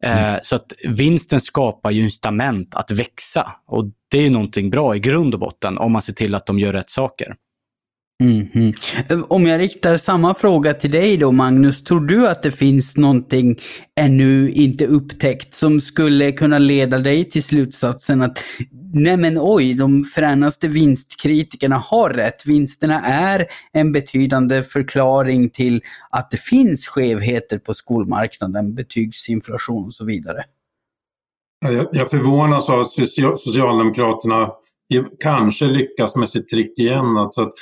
Mm. 0.05 0.35
Eh, 0.35 0.41
så 0.43 0.57
att 0.57 0.73
vinsten 0.85 1.41
skapar 1.41 1.91
ju 1.91 2.05
incitament 2.05 2.75
att 2.75 2.91
växa 2.91 3.53
och 3.67 3.85
det 4.11 4.27
är 4.27 4.31
någonting 4.31 4.71
bra 4.71 4.97
i 4.97 4.99
grund 4.99 5.35
och 5.35 5.41
botten 5.41 5.79
om 5.79 5.93
man 5.93 6.03
ser 6.03 6.13
till 6.13 6.35
att 6.35 6.47
de 6.47 6.59
gör 6.59 6.73
rätt 6.73 6.91
saker. 6.91 7.35
Mm 8.23 8.47
-hmm. 8.47 9.25
Om 9.29 9.47
jag 9.47 9.61
riktar 9.61 9.97
samma 9.97 10.35
fråga 10.35 10.75
till 10.75 10.91
dig 10.91 11.17
då 11.17 11.33
Magnus, 11.33 11.85
tror 11.85 12.01
du 12.01 12.29
att 12.29 12.43
det 12.43 12.51
finns 12.51 12.97
någonting 12.97 13.61
ännu 14.01 14.53
inte 14.53 14.87
upptäckt 14.87 15.55
som 15.55 15.81
skulle 15.81 16.33
kunna 16.33 16.59
leda 16.59 16.99
dig 16.99 17.31
till 17.31 17.43
slutsatsen 17.43 18.23
att 18.23 18.39
nej 18.93 19.17
men 19.17 19.39
oj, 19.41 19.75
de 19.75 20.05
fränaste 20.05 20.69
vinstkritikerna 20.69 21.79
har 21.79 22.11
rätt. 22.11 22.47
Vinsterna 22.47 23.01
är 23.05 23.47
en 23.73 23.93
betydande 23.93 24.63
förklaring 24.63 25.51
till 25.51 25.83
att 26.11 26.31
det 26.31 26.41
finns 26.41 26.87
skevheter 26.87 27.59
på 27.59 27.75
skolmarknaden, 27.75 28.75
betygsinflation 28.75 29.87
och 29.87 29.95
så 29.95 30.05
vidare. 30.05 30.45
Jag 31.93 32.11
förvånas 32.11 32.71
av 32.71 32.81
att 32.81 32.93
Socialdemokraterna 33.41 34.51
kanske 35.21 35.67
lyckas 35.67 36.17
med 36.17 36.29
sitt 36.29 36.49
trick 36.49 36.79
igen. 36.79 37.17
Alltså 37.17 37.43
att 37.43 37.53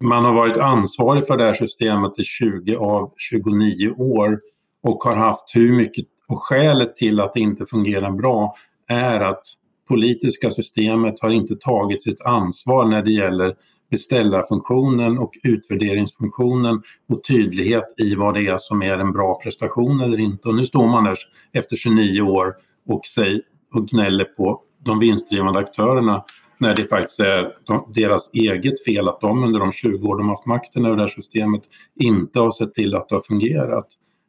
man 0.00 0.24
har 0.24 0.32
varit 0.32 0.56
ansvarig 0.56 1.26
för 1.26 1.36
det 1.36 1.44
här 1.44 1.52
systemet 1.52 2.18
i 2.18 2.22
20 2.22 2.76
av 2.76 3.12
29 3.16 3.90
år 3.90 4.38
och 4.82 5.02
har 5.04 5.16
haft 5.16 5.44
hur 5.54 5.76
mycket, 5.76 6.06
och 6.28 6.42
skälet 6.42 6.96
till 6.96 7.20
att 7.20 7.32
det 7.32 7.40
inte 7.40 7.66
fungerar 7.66 8.10
bra 8.10 8.54
är 8.88 9.20
att 9.20 9.42
politiska 9.88 10.50
systemet 10.50 11.20
har 11.20 11.30
inte 11.30 11.56
tagit 11.56 12.02
sitt 12.02 12.22
ansvar 12.22 12.84
när 12.84 13.02
det 13.02 13.12
gäller 13.12 13.54
beställarfunktionen 13.90 15.18
och 15.18 15.32
utvärderingsfunktionen 15.48 16.82
och 17.08 17.24
tydlighet 17.24 17.84
i 17.98 18.14
vad 18.14 18.34
det 18.34 18.46
är 18.46 18.58
som 18.58 18.82
är 18.82 18.98
en 18.98 19.12
bra 19.12 19.40
prestation 19.42 20.00
eller 20.00 20.20
inte. 20.20 20.48
Och 20.48 20.54
nu 20.54 20.66
står 20.66 20.86
man 20.86 21.04
där 21.04 21.16
efter 21.52 21.76
29 21.76 22.20
år 22.20 22.54
och, 22.88 23.06
säger, 23.06 23.40
och 23.74 23.88
gnäller 23.88 24.24
på 24.24 24.60
de 24.84 24.98
vinstdrivande 24.98 25.58
aktörerna 25.58 26.24
när 26.58 26.74
det 26.74 26.84
faktiskt 26.84 27.20
eh, 27.20 27.26
är 27.26 27.94
deras 27.94 28.30
eget 28.32 28.84
fel 28.84 29.08
att 29.08 29.20
de 29.20 29.44
under 29.44 29.60
de 29.60 29.72
20 29.72 30.08
år 30.08 30.18
de 30.18 30.28
haft 30.28 30.46
makten 30.46 30.86
över 30.86 30.96
det 30.96 31.02
här 31.02 31.08
systemet 31.08 31.62
inte 32.00 32.40
har 32.40 32.50
sett 32.50 32.74
till 32.74 32.94
att 32.94 33.08
det 33.08 33.14
har 33.14 33.20
fungerat. 33.20 33.86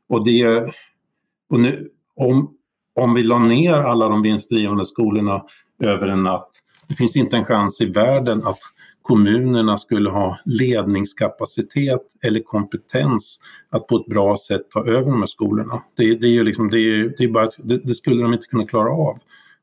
Och, 0.10 0.26
det, 0.26 0.72
och 1.50 1.60
nu, 1.60 1.90
om, 2.16 2.54
om 2.96 3.14
vi 3.14 3.24
la 3.24 3.40
ner 3.40 3.74
alla 3.74 4.10
de 4.10 4.22
vinstdrivande 4.22 4.86
skolorna 4.86 5.44
över 5.84 6.08
en 6.08 6.24
natt, 6.24 6.50
det 6.90 6.96
finns 6.96 7.18
inte 7.18 7.38
en 7.38 7.46
chans 7.46 7.82
i 7.82 7.86
världen 7.86 8.38
att 8.38 8.60
kommunerna 9.02 9.78
skulle 9.78 10.10
ha 10.10 10.40
ledningskapacitet 10.46 12.02
eller 12.24 12.40
kompetens 12.40 13.40
att 13.70 13.88
på 13.88 13.96
ett 13.96 14.06
bra 14.06 14.38
sätt 14.38 14.62
ta 14.70 14.86
över 14.86 15.12
de 15.12 15.20
här 15.20 15.26
skolorna. 15.26 15.84
Det, 15.98 16.16
det 16.16 16.28
är 16.28 16.32
ju 16.32 16.44
liksom, 16.44 16.70
det, 16.70 16.80
är, 16.80 17.14
det, 17.18 17.24
är 17.24 17.28
bara, 17.28 17.50
det, 17.64 17.78
det 17.78 17.96
skulle 17.96 18.22
de 18.22 18.34
inte 18.34 18.48
kunna 18.48 18.68
klara 18.68 18.90
av. 18.90 19.18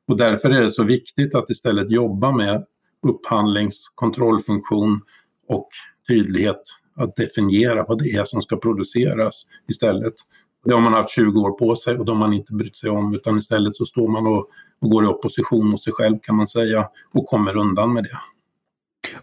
Och 0.09 0.17
därför 0.17 0.51
är 0.51 0.63
det 0.63 0.71
så 0.71 0.85
viktigt 0.85 1.35
att 1.35 1.51
istället 1.51 1.91
jobba 1.91 2.33
med 2.33 2.65
upphandlings 3.09 3.89
kontrollfunktion 3.95 5.01
och 5.49 5.69
tydlighet 6.09 6.63
att 6.97 7.17
definiera 7.17 7.85
vad 7.89 7.99
det 7.99 8.11
är 8.11 8.25
som 8.25 8.43
ska 8.43 8.57
produceras 8.57 9.47
istället. 9.69 10.15
Det 10.65 10.75
har 10.75 10.81
man 10.81 10.93
haft 10.93 11.11
20 11.11 11.41
år 11.41 11.51
på 11.51 11.77
sig 11.77 11.99
och 11.99 12.05
de 12.05 12.21
har 12.21 12.29
man 12.29 12.33
inte 12.37 12.53
brytt 12.53 12.77
sig 12.77 12.91
om 12.91 13.15
utan 13.15 13.39
istället 13.39 13.75
så 13.75 13.87
står 13.87 14.09
man 14.09 14.27
och, 14.27 14.49
och 14.81 14.91
går 14.91 15.05
i 15.05 15.07
opposition 15.07 15.67
mot 15.67 15.83
sig 15.83 15.93
själv 15.93 16.17
kan 16.23 16.37
man 16.37 16.47
säga 16.47 16.89
och 17.15 17.27
kommer 17.27 17.57
undan 17.57 17.93
med 17.93 18.05
det. 18.05 18.19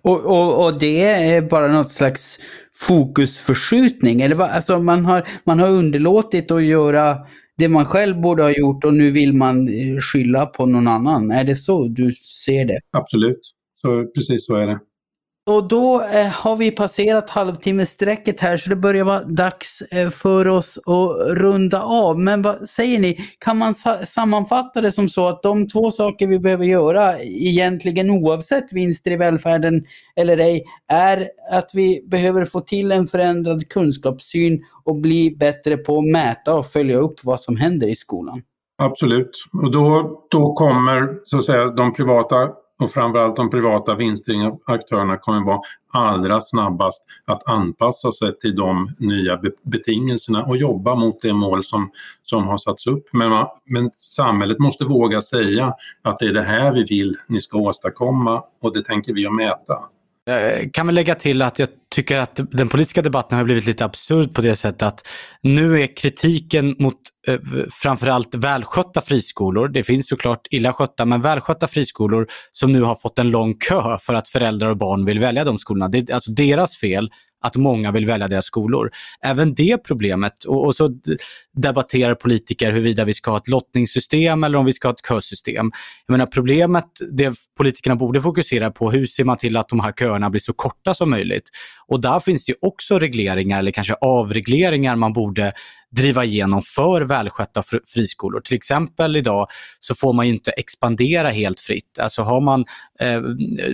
Och, 0.02 0.20
och, 0.20 0.66
och 0.66 0.80
det 0.80 1.04
är 1.04 1.42
bara 1.42 1.68
något 1.68 1.92
slags 1.92 2.40
fokusförskjutning? 2.74 4.22
Eller 4.22 4.36
vad? 4.36 4.50
Alltså 4.50 4.80
man 4.80 5.06
har, 5.06 5.28
man 5.44 5.60
har 5.60 5.70
underlåtit 5.70 6.52
att 6.52 6.64
göra 6.64 7.18
det 7.58 7.68
man 7.68 7.86
själv 7.86 8.22
borde 8.22 8.44
ha 8.44 8.52
gjort 8.52 8.86
och 8.86 8.94
nu 8.94 9.10
vill 9.10 9.34
man 9.34 9.68
eh, 9.68 9.98
skylla 10.00 10.46
på 10.46 10.66
någon 10.66 10.88
annan. 10.88 11.32
Är 11.32 11.44
det 11.44 11.56
så 11.56 11.88
du 11.88 12.14
ser 12.14 12.66
det? 12.66 12.80
Absolut, 12.92 13.40
så, 13.82 14.06
precis 14.16 14.46
så 14.46 14.56
är 14.56 14.68
det. 14.68 14.80
Och 15.50 15.68
då 15.68 16.02
eh, 16.02 16.28
har 16.28 16.56
vi 16.56 16.72
passerat 16.72 17.30
halvtimmesstrecket 17.30 18.40
här 18.40 18.58
så 18.58 18.70
det 18.70 18.76
börjar 18.76 19.06
vara 19.06 19.24
dags 19.24 19.82
eh, 19.82 20.10
för 20.10 20.48
oss 20.48 20.78
att 20.78 21.38
runda 21.38 21.84
av. 21.84 22.20
Men 22.20 22.42
vad 22.42 22.70
säger 22.70 23.00
ni, 23.00 23.20
kan 23.40 23.58
man 23.58 23.74
sa 23.74 24.06
sammanfatta 24.06 24.82
det 24.82 24.92
som 24.92 25.10
så 25.10 25.28
att 25.28 25.44
de 25.44 25.68
två 25.68 25.92
saker 25.92 26.28
vi 26.28 26.40
behöver 26.40 26.66
göra 26.66 27.22
egentligen 27.22 28.10
oavsett 28.10 28.74
vinster 28.74 29.12
i 29.12 29.16
välfärden 29.16 29.86
eller 30.16 30.38
ej 30.38 30.64
är 30.88 31.30
att 31.52 31.70
vi 31.74 32.04
behöver 32.08 32.46
få 32.46 32.62
till 32.62 32.92
en 32.92 33.08
förändrad 33.08 33.70
kunskapssyn 33.70 34.64
och 34.84 34.96
bli 34.96 35.36
bättre 35.40 35.78
på 35.78 35.98
att 35.98 36.06
mäta 36.06 36.54
och 36.54 36.66
följa 36.66 36.98
upp 36.98 37.20
vad 37.24 37.42
som 37.42 37.58
händer 37.58 37.88
i 37.88 37.96
skolan? 37.96 38.42
Absolut. 38.78 39.32
Och 39.64 39.72
då, 39.72 40.20
då 40.32 40.54
kommer 40.54 41.20
så 41.24 41.38
att 41.38 41.46
säga, 41.46 41.66
de 41.66 41.94
privata 41.94 42.50
och 42.82 42.92
framförallt 42.92 43.36
de 43.36 43.50
privata 43.50 43.96
vinstdrivande 43.96 44.58
aktörerna 44.66 45.18
kommer 45.18 45.46
vara 45.46 45.60
allra 45.94 46.42
snabbast 46.42 47.04
att 47.26 47.50
anpassa 47.50 48.12
sig 48.12 48.38
till 48.38 48.56
de 48.56 48.96
nya 48.98 49.42
betingelserna 49.64 50.44
och 50.44 50.58
jobba 50.58 50.96
mot 50.96 51.22
det 51.22 51.34
mål 51.34 51.64
som, 51.64 51.92
som 52.24 52.48
har 52.48 52.58
satts 52.58 52.88
upp. 52.88 53.04
Men, 53.12 53.30
man, 53.30 53.48
men 53.66 53.92
samhället 53.92 54.60
måste 54.60 54.86
våga 54.86 55.22
säga 55.22 55.74
att 56.02 56.20
det 56.20 56.26
är 56.26 56.34
det 56.34 56.42
här 56.42 56.74
vi 56.74 56.84
vill 56.84 57.18
ni 57.28 57.42
ska 57.42 57.58
åstadkomma 57.58 58.44
och 58.62 58.74
det 58.74 58.82
tänker 58.82 59.14
vi 59.14 59.26
att 59.26 59.36
mäta. 59.36 59.78
Jag 60.26 60.74
kan 60.74 60.86
väl 60.86 60.96
lägga 60.96 61.16
till 61.16 61.42
att 61.42 61.60
jag 61.60 61.70
tycker 61.96 62.18
att 62.18 62.40
den 62.52 62.70
politiska 62.70 63.02
debatten 63.02 63.38
har 63.38 63.46
blivit 63.46 63.66
lite 63.66 63.86
absurd 63.86 64.34
på 64.34 64.42
det 64.42 64.56
sättet 64.56 64.82
att 64.82 65.08
nu 65.42 65.82
är 65.82 65.96
kritiken 65.98 66.76
mot 66.80 66.98
eh, 67.28 67.40
framförallt 67.72 68.36
välskötta 68.36 69.02
friskolor, 69.02 69.68
det 69.68 69.84
finns 69.84 70.08
såklart 70.08 70.48
illa 70.50 70.74
skötta, 70.74 71.06
men 71.06 71.22
välskötta 71.22 71.68
friskolor 71.68 72.28
som 72.52 72.74
nu 72.74 72.82
har 72.82 72.96
fått 72.96 73.20
en 73.20 73.30
lång 73.30 73.54
kö 73.54 73.98
för 74.02 74.14
att 74.14 74.28
föräldrar 74.28 74.70
och 74.70 74.78
barn 74.78 75.06
vill 75.06 75.20
välja 75.20 75.44
de 75.44 75.60
skolorna. 75.60 75.88
Det 75.88 76.10
är 76.10 76.14
alltså 76.14 76.32
deras 76.32 76.78
fel 76.78 77.10
att 77.42 77.56
många 77.56 77.92
vill 77.92 78.06
välja 78.06 78.28
deras 78.28 78.46
skolor. 78.46 78.92
Även 79.26 79.54
det 79.54 79.78
problemet, 79.78 80.44
och, 80.44 80.66
och, 80.66 80.76
så 80.76 80.90
debatterar 81.54 82.16
politiker 82.16 82.72
huruvida 82.72 83.06
vi 83.06 83.14
ska 83.14 83.32
ha 83.32 83.38
ett 83.38 83.48
lottningssystem 83.48 84.44
eller 84.44 84.58
om 84.58 84.66
vi 84.66 84.74
ska 84.74 84.88
ha 84.88 84.94
ett 84.94 85.08
kösystem. 85.08 85.72
Jag 86.06 86.14
menar 86.14 86.26
problemet, 86.26 86.86
det 87.12 87.36
politikerna 87.58 87.96
borde 87.96 88.22
fokusera 88.22 88.72
på, 88.72 88.92
hur 88.92 89.06
ser 89.06 89.24
man 89.24 89.38
till 89.38 89.58
att 89.58 89.70
de 89.70 89.80
här 89.80 89.92
köerna 89.92 90.30
blir 90.30 90.42
så 90.42 90.54
korta 90.54 90.94
som 90.94 91.10
möjligt? 91.10 91.50
Och 91.88 92.02
där 92.02 92.20
finns 92.20 92.46
det 92.46 92.54
också 92.62 93.00
regleringar 93.00 93.60
eller 93.60 93.72
kanske 93.72 93.94
avregleringar 93.94 94.96
man 94.96 95.14
borde 95.14 95.54
driva 95.92 96.26
igenom 96.26 96.62
för 96.62 97.02
välskötta 97.02 97.64
friskolor. 97.88 98.42
Till 98.42 98.56
exempel 98.56 99.16
idag 99.16 99.48
så 99.80 99.96
får 99.96 100.14
man 100.14 100.26
inte 100.26 100.52
expandera 100.52 101.30
helt 101.30 101.60
fritt. 101.60 102.00
Alltså 102.00 102.22
har 102.22 102.42
man, 102.42 102.66
eh, 103.00 103.20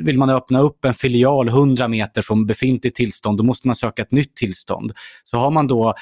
vill 0.02 0.18
man 0.18 0.30
öppna 0.30 0.62
upp 0.62 0.86
en 0.86 0.94
filial 0.94 1.50
100 1.50 1.88
meter 1.88 2.22
från 2.22 2.46
befintligt 2.46 2.98
tillstånd, 2.98 3.38
då 3.38 3.44
måste 3.44 3.68
man 3.68 3.76
söka 3.76 4.02
ett 4.02 4.12
nytt 4.12 4.36
tillstånd. 4.36 4.92
Så 5.24 5.38
har 5.38 5.52
man 5.52 5.68
då 5.68 5.94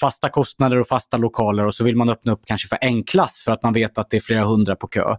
fasta 0.00 0.28
kostnader 0.28 0.76
och 0.76 0.88
fasta 0.88 1.16
lokaler 1.16 1.66
och 1.66 1.74
så 1.74 1.84
vill 1.84 1.96
man 1.96 2.08
öppna 2.08 2.32
upp 2.32 2.42
kanske 2.44 2.68
för 2.68 2.78
en 2.80 3.04
klass 3.04 3.42
för 3.44 3.52
att 3.52 3.62
man 3.62 3.72
vet 3.72 3.98
att 3.98 4.10
det 4.10 4.16
är 4.16 4.20
flera 4.20 4.44
hundra 4.44 4.76
på 4.76 4.86
kö. 4.86 5.16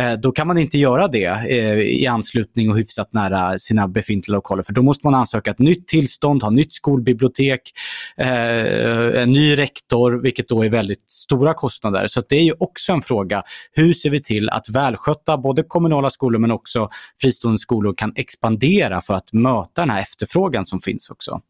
Eh, 0.00 0.12
då 0.12 0.32
kan 0.32 0.46
man 0.46 0.58
inte 0.58 0.78
göra 0.78 1.08
det 1.08 1.24
eh, 1.24 1.78
i 1.78 2.06
anslutning 2.06 2.70
och 2.70 2.78
hyfsat 2.78 3.12
nära 3.12 3.58
sina 3.58 3.88
befintliga 3.88 4.34
lokaler 4.34 4.62
för 4.62 4.72
då 4.72 4.82
måste 4.82 5.06
man 5.06 5.14
ansöka 5.14 5.50
ett 5.50 5.58
nytt 5.58 5.88
tillstånd, 5.88 6.42
ha 6.42 6.50
nytt 6.50 6.72
skolbibliotek, 6.72 7.60
eh, 8.16 9.22
en 9.22 9.32
ny 9.32 9.58
rektor 9.58 10.22
vilket 10.22 10.48
då 10.48 10.64
är 10.64 10.68
väldigt 10.68 11.10
stora 11.10 11.54
kostnader. 11.54 12.06
Så 12.06 12.22
det 12.28 12.36
är 12.36 12.42
ju 12.42 12.54
också 12.58 12.92
en 12.92 13.02
fråga. 13.02 13.42
Hur 13.72 13.92
ser 13.92 14.10
vi 14.10 14.22
till 14.22 14.50
att 14.50 14.68
välskötta 14.68 15.38
både 15.38 15.62
kommunala 15.62 16.10
skolor 16.10 16.38
men 16.38 16.50
också 16.50 16.88
fristående 17.20 17.58
skolor 17.58 17.94
kan 17.96 18.12
expandera 18.16 19.00
för 19.00 19.14
att 19.14 19.32
möta 19.32 19.80
den 19.82 19.90
här 19.90 20.00
efterfrågan 20.00 20.66
som 20.66 20.80
finns 20.80 21.10
också? 21.10 21.40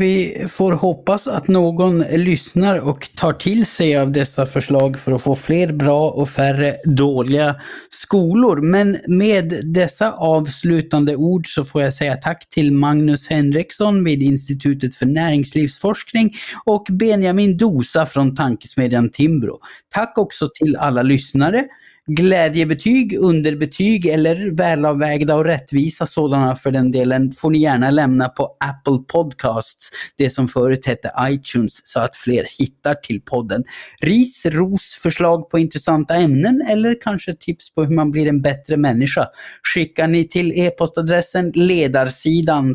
Vi 0.00 0.46
får 0.48 0.72
hoppas 0.72 1.26
att 1.26 1.48
någon 1.48 1.98
lyssnar 1.98 2.80
och 2.80 3.08
tar 3.14 3.32
till 3.32 3.66
sig 3.66 3.96
av 3.96 4.12
dessa 4.12 4.46
förslag 4.46 4.98
för 4.98 5.12
att 5.12 5.22
få 5.22 5.34
fler 5.34 5.72
bra 5.72 6.10
och 6.10 6.28
färre 6.28 6.76
dåliga 6.84 7.56
skolor. 7.90 8.60
Men 8.60 8.98
med 9.06 9.60
dessa 9.64 10.12
avslutande 10.12 11.16
ord 11.16 11.54
så 11.54 11.64
får 11.64 11.82
jag 11.82 11.94
säga 11.94 12.16
tack 12.16 12.48
till 12.48 12.72
Magnus 12.72 13.28
Henriksson 13.28 14.04
vid 14.04 14.22
Institutet 14.22 14.94
för 14.94 15.06
näringslivsforskning 15.06 16.34
och 16.64 16.86
Benjamin 16.90 17.56
Dosa 17.56 18.06
från 18.06 18.34
tankesmedjan 18.34 19.10
Timbro. 19.10 19.58
Tack 19.94 20.18
också 20.18 20.48
till 20.54 20.76
alla 20.76 21.02
lyssnare. 21.02 21.64
Glädjebetyg, 22.08 23.18
underbetyg 23.18 24.06
eller 24.06 24.56
välavvägda 24.56 25.34
och 25.34 25.44
rättvisa 25.44 26.06
sådana 26.06 26.56
för 26.56 26.70
den 26.70 26.92
delen 26.92 27.32
får 27.32 27.50
ni 27.50 27.58
gärna 27.58 27.90
lämna 27.90 28.28
på 28.28 28.56
Apple 28.60 28.98
Podcasts, 29.08 29.90
det 30.16 30.30
som 30.30 30.48
förut 30.48 30.86
hette 30.86 31.12
iTunes, 31.20 31.80
så 31.84 32.00
att 32.00 32.16
fler 32.16 32.46
hittar 32.58 32.94
till 32.94 33.20
podden. 33.20 33.64
Ris, 34.00 34.46
ros, 34.46 34.98
förslag 35.02 35.50
på 35.50 35.58
intressanta 35.58 36.14
ämnen 36.14 36.62
eller 36.70 37.00
kanske 37.00 37.34
tips 37.34 37.74
på 37.74 37.84
hur 37.84 37.94
man 37.94 38.10
blir 38.10 38.26
en 38.26 38.42
bättre 38.42 38.76
människa 38.76 39.28
skickar 39.62 40.06
ni 40.08 40.28
till 40.28 40.52
e-postadressen 40.52 41.52
ledarsidan 41.54 42.74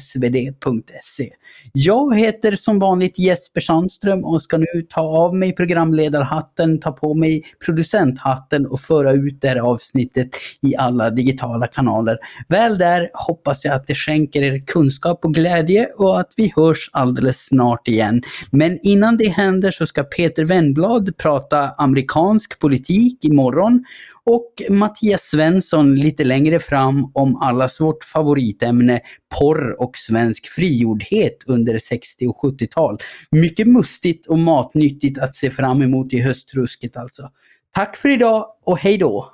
svd.se. 0.00 1.30
Jag 1.72 2.18
heter 2.18 2.56
som 2.56 2.78
vanligt 2.78 3.18
Jesper 3.18 3.60
Sandström 3.60 4.24
och 4.24 4.42
ska 4.42 4.58
nu 4.58 4.86
ta 4.88 5.00
av 5.00 5.36
mig 5.36 5.54
programledarhatten, 5.54 6.80
ta 6.80 6.92
på 6.92 7.14
mig 7.14 7.42
producenthatten 7.64 8.25
och 8.70 8.80
föra 8.80 9.12
ut 9.12 9.40
det 9.40 9.48
här 9.48 9.56
avsnittet 9.56 10.28
i 10.62 10.76
alla 10.76 11.10
digitala 11.10 11.66
kanaler. 11.66 12.18
Väl 12.48 12.78
där 12.78 13.10
hoppas 13.14 13.64
jag 13.64 13.74
att 13.74 13.86
det 13.86 13.94
skänker 13.94 14.42
er 14.42 14.66
kunskap 14.66 15.24
och 15.24 15.34
glädje 15.34 15.86
och 15.86 16.20
att 16.20 16.32
vi 16.36 16.52
hörs 16.56 16.90
alldeles 16.92 17.46
snart 17.46 17.88
igen. 17.88 18.22
Men 18.50 18.78
innan 18.82 19.16
det 19.16 19.28
händer 19.28 19.70
så 19.70 19.86
ska 19.86 20.02
Peter 20.02 20.44
Wennblad 20.44 21.16
prata 21.16 21.68
amerikansk 21.68 22.58
politik 22.58 23.24
imorgon 23.24 23.84
och 24.24 24.62
Mattias 24.70 25.22
Svensson 25.22 25.94
lite 25.94 26.24
längre 26.24 26.58
fram 26.58 27.10
om 27.14 27.36
allas 27.36 27.80
vårt 27.80 28.04
favoritämne 28.04 29.00
porr 29.38 29.80
och 29.80 29.96
svensk 29.96 30.46
frigjordhet 30.46 31.36
under 31.46 31.78
60 31.78 32.26
och 32.26 32.36
70-tal. 32.42 32.98
Mycket 33.30 33.66
mustigt 33.66 34.26
och 34.26 34.38
matnyttigt 34.38 35.18
att 35.18 35.34
se 35.34 35.50
fram 35.50 35.82
emot 35.82 36.12
i 36.12 36.20
höstrusket 36.20 36.96
alltså. 36.96 37.30
Tack 37.76 37.96
för 37.96 38.08
idag 38.08 38.46
och 38.64 38.78
hej 38.78 38.98
då! 38.98 39.32